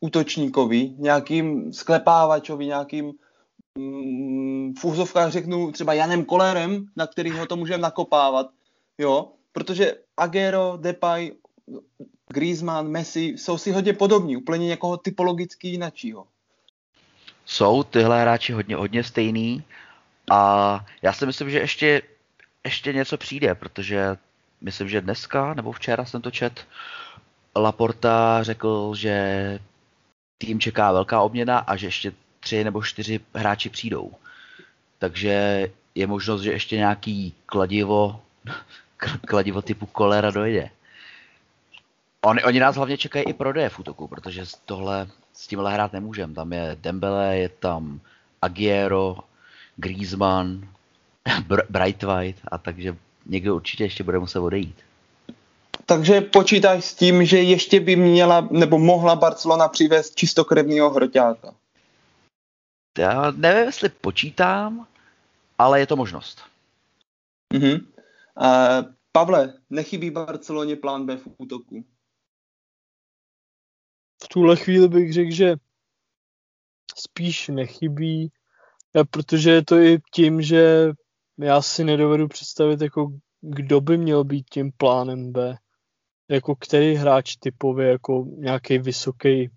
útočníkovi, 0.00 0.94
nějakým 0.98 1.72
sklepávačovi, 1.72 2.66
nějakým 2.66 3.12
mm, 3.78 4.74
v 4.74 4.84
úzovkách 4.84 5.32
řeknu 5.32 5.72
třeba 5.72 5.94
Janem 5.94 6.24
Kolerem, 6.24 6.86
na 6.96 7.06
kterého 7.06 7.46
to 7.46 7.56
můžeme 7.56 7.82
nakopávat, 7.82 8.46
jo, 8.98 9.32
protože 9.52 9.94
Agero, 10.16 10.78
Depay, 10.80 11.32
Griezmann, 12.28 12.88
Messi 12.88 13.20
jsou 13.20 13.58
si 13.58 13.72
hodně 13.72 13.92
podobní, 13.92 14.36
úplně 14.36 14.66
někoho 14.66 14.96
typologicky 14.96 15.68
jinačího. 15.68 16.26
jsou 17.44 17.82
tyhle 17.82 18.20
hráči 18.20 18.52
hodně, 18.52 18.76
hodně 18.76 19.04
stejný 19.04 19.64
a 20.30 20.80
já 21.02 21.12
si 21.12 21.26
myslím, 21.26 21.50
že 21.50 21.58
ještě, 21.58 22.02
ještě 22.64 22.92
něco 22.92 23.18
přijde, 23.18 23.54
protože 23.54 24.16
myslím, 24.60 24.88
že 24.88 25.00
dneska 25.00 25.54
nebo 25.54 25.72
včera 25.72 26.04
jsem 26.04 26.22
to 26.22 26.30
čet, 26.30 26.66
Laporta 27.56 28.42
řekl, 28.42 28.94
že 28.94 29.58
tým 30.38 30.60
čeká 30.60 30.92
velká 30.92 31.20
obměna 31.20 31.58
a 31.58 31.76
že 31.76 31.86
ještě 31.86 32.12
tři 32.40 32.64
nebo 32.64 32.82
čtyři 32.82 33.20
hráči 33.34 33.70
přijdou. 33.70 34.12
Takže 34.98 35.66
je 35.94 36.06
možnost, 36.06 36.42
že 36.42 36.52
ještě 36.52 36.76
nějaký 36.76 37.34
kladivo, 37.46 38.22
kladivo 39.26 39.62
typu 39.62 39.86
kolera 39.86 40.30
dojde. 40.30 40.70
Oni, 42.24 42.42
oni 42.42 42.60
nás 42.60 42.76
hlavně 42.76 42.98
čekají 42.98 43.24
i 43.24 43.32
prodeje 43.32 43.68
v 43.68 43.78
útoku, 43.78 44.08
protože 44.08 44.44
tohle, 44.64 45.08
s 45.32 45.46
tímhle 45.46 45.72
hrát 45.72 45.92
nemůžeme. 45.92 46.34
Tam 46.34 46.52
je 46.52 46.76
Dembele, 46.80 47.38
je 47.38 47.48
tam 47.48 48.00
Agiero, 48.42 49.16
Griezmann, 49.76 50.68
Brightwhite 51.70 52.40
a 52.50 52.58
takže 52.58 52.96
někdo 53.26 53.56
určitě 53.56 53.84
ještě 53.84 54.04
bude 54.04 54.18
muset 54.18 54.40
odejít. 54.40 54.76
Takže 55.86 56.20
počítáš 56.20 56.84
s 56.84 56.94
tím, 56.94 57.24
že 57.24 57.42
ještě 57.42 57.80
by 57.80 57.96
měla 57.96 58.48
nebo 58.50 58.78
mohla 58.78 59.16
Barcelona 59.16 59.68
přivést 59.68 60.14
čistokrevného 60.14 60.90
hroťáka? 60.90 61.54
Já 62.98 63.30
nevím, 63.30 63.64
jestli 63.64 63.88
počítám, 63.88 64.86
ale 65.58 65.80
je 65.80 65.86
to 65.86 65.96
možnost. 65.96 66.42
Uh-huh. 67.54 67.80
Uh, 68.40 68.92
Pavle, 69.12 69.54
nechybí 69.70 70.10
Barceloně 70.10 70.76
plán 70.76 71.06
B 71.06 71.16
v 71.16 71.28
útoku? 71.38 71.84
V 74.24 74.28
tuhle 74.28 74.56
chvíli 74.56 74.88
bych 74.88 75.12
řekl, 75.12 75.30
že 75.30 75.56
spíš 76.96 77.48
nechybí, 77.48 78.32
protože 79.10 79.50
je 79.50 79.64
to 79.64 79.76
i 79.76 79.98
tím, 80.14 80.42
že 80.42 80.90
já 81.38 81.62
si 81.62 81.84
nedovedu 81.84 82.28
představit, 82.28 82.80
jako 82.80 83.12
kdo 83.40 83.80
by 83.80 83.98
měl 83.98 84.24
být 84.24 84.50
tím 84.50 84.72
plánem 84.76 85.32
B. 85.32 85.56
Jako 86.30 86.56
který 86.56 86.94
hráč 86.94 87.36
typově, 87.36 87.88
jako 87.88 88.24
nějaký 88.36 88.78
vysoký 88.78 89.50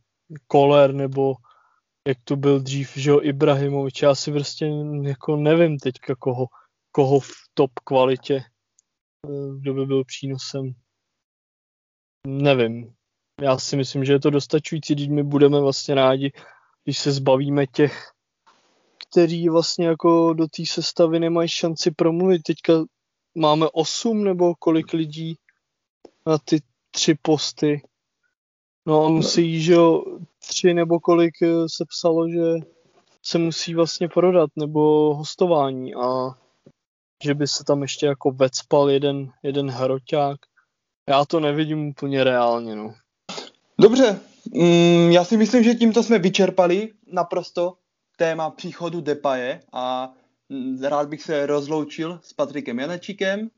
koler, 0.47 0.93
nebo 0.93 1.33
jak 2.07 2.17
to 2.23 2.35
byl 2.35 2.59
dřív, 2.59 2.97
že 2.97 3.09
jo, 3.09 3.19
Ibrahimovič. 3.21 4.01
Já 4.01 4.15
si 4.15 4.31
prostě 4.31 4.65
jako 5.01 5.35
nevím 5.35 5.77
teďka 5.77 6.15
koho, 6.15 6.45
koho 6.91 7.19
v 7.19 7.31
top 7.53 7.71
kvalitě, 7.83 8.35
eh, 9.27 9.59
kdo 9.59 9.73
by 9.73 9.85
byl 9.85 10.03
přínosem. 10.03 10.73
Nevím. 12.27 12.95
Já 13.43 13.57
si 13.57 13.77
myslím, 13.77 14.05
že 14.05 14.13
je 14.13 14.19
to 14.19 14.29
dostačující, 14.29 14.95
když 14.95 15.07
my 15.07 15.23
budeme 15.23 15.59
vlastně 15.59 15.95
rádi, 15.95 16.31
když 16.83 16.97
se 16.97 17.11
zbavíme 17.11 17.67
těch, 17.67 18.11
kteří 19.09 19.49
vlastně 19.49 19.87
jako 19.87 20.33
do 20.33 20.47
té 20.47 20.65
sestavy 20.65 21.19
nemají 21.19 21.49
šanci 21.49 21.91
promluvit. 21.91 22.43
Teďka 22.43 22.73
máme 23.35 23.67
osm 23.73 24.23
nebo 24.23 24.55
kolik 24.55 24.93
lidí 24.93 25.35
na 26.25 26.37
ty 26.37 26.61
tři 26.91 27.15
posty. 27.21 27.81
No 28.85 29.05
a 29.05 29.09
musí, 29.09 29.61
že 29.61 29.73
jo, 29.73 30.03
tři 30.39 30.73
nebo 30.73 30.99
kolik 30.99 31.41
eh, 31.41 31.69
se 31.69 31.85
psalo, 31.89 32.29
že 32.29 32.65
se 33.21 33.37
musí 33.37 33.75
vlastně 33.75 34.07
prodat, 34.07 34.49
nebo 34.55 35.13
hostování 35.15 35.95
a 35.95 36.29
že 37.23 37.33
by 37.33 37.47
se 37.47 37.63
tam 37.63 37.81
ještě 37.81 38.05
jako 38.05 38.31
vecpal 38.31 38.89
jeden, 38.89 39.31
jeden 39.43 39.69
hroťák. 39.69 40.39
Já 41.09 41.25
to 41.25 41.39
nevidím 41.39 41.87
úplně 41.87 42.23
reálně, 42.23 42.75
no. 42.75 42.93
Dobře, 43.79 44.19
mm, 44.53 45.11
já 45.11 45.23
si 45.23 45.37
myslím, 45.37 45.63
že 45.63 45.73
tímto 45.75 46.03
jsme 46.03 46.19
vyčerpali 46.19 46.93
naprosto 47.11 47.77
téma 48.17 48.49
příchodu 48.49 49.01
Depaje 49.01 49.59
a 49.73 50.13
mm, 50.49 50.83
rád 50.83 51.09
bych 51.09 51.21
se 51.21 51.45
rozloučil 51.45 52.19
s 52.23 52.33
Patrikem 52.33 52.79
Janečíkem. 52.79 53.49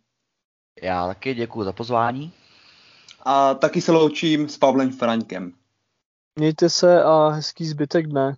Já 0.82 1.08
taky 1.08 1.34
děkuji 1.34 1.64
za 1.64 1.72
pozvání. 1.72 2.34
A 3.22 3.54
taky 3.54 3.82
se 3.82 3.92
loučím 3.92 4.50
s 4.50 4.58
Pavlem 4.58 4.92
Fraňkem. 4.92 5.52
Mějte 6.40 6.70
se 6.70 7.04
a 7.04 7.28
hezký 7.28 7.66
zbytek 7.66 8.08
dne. 8.08 8.36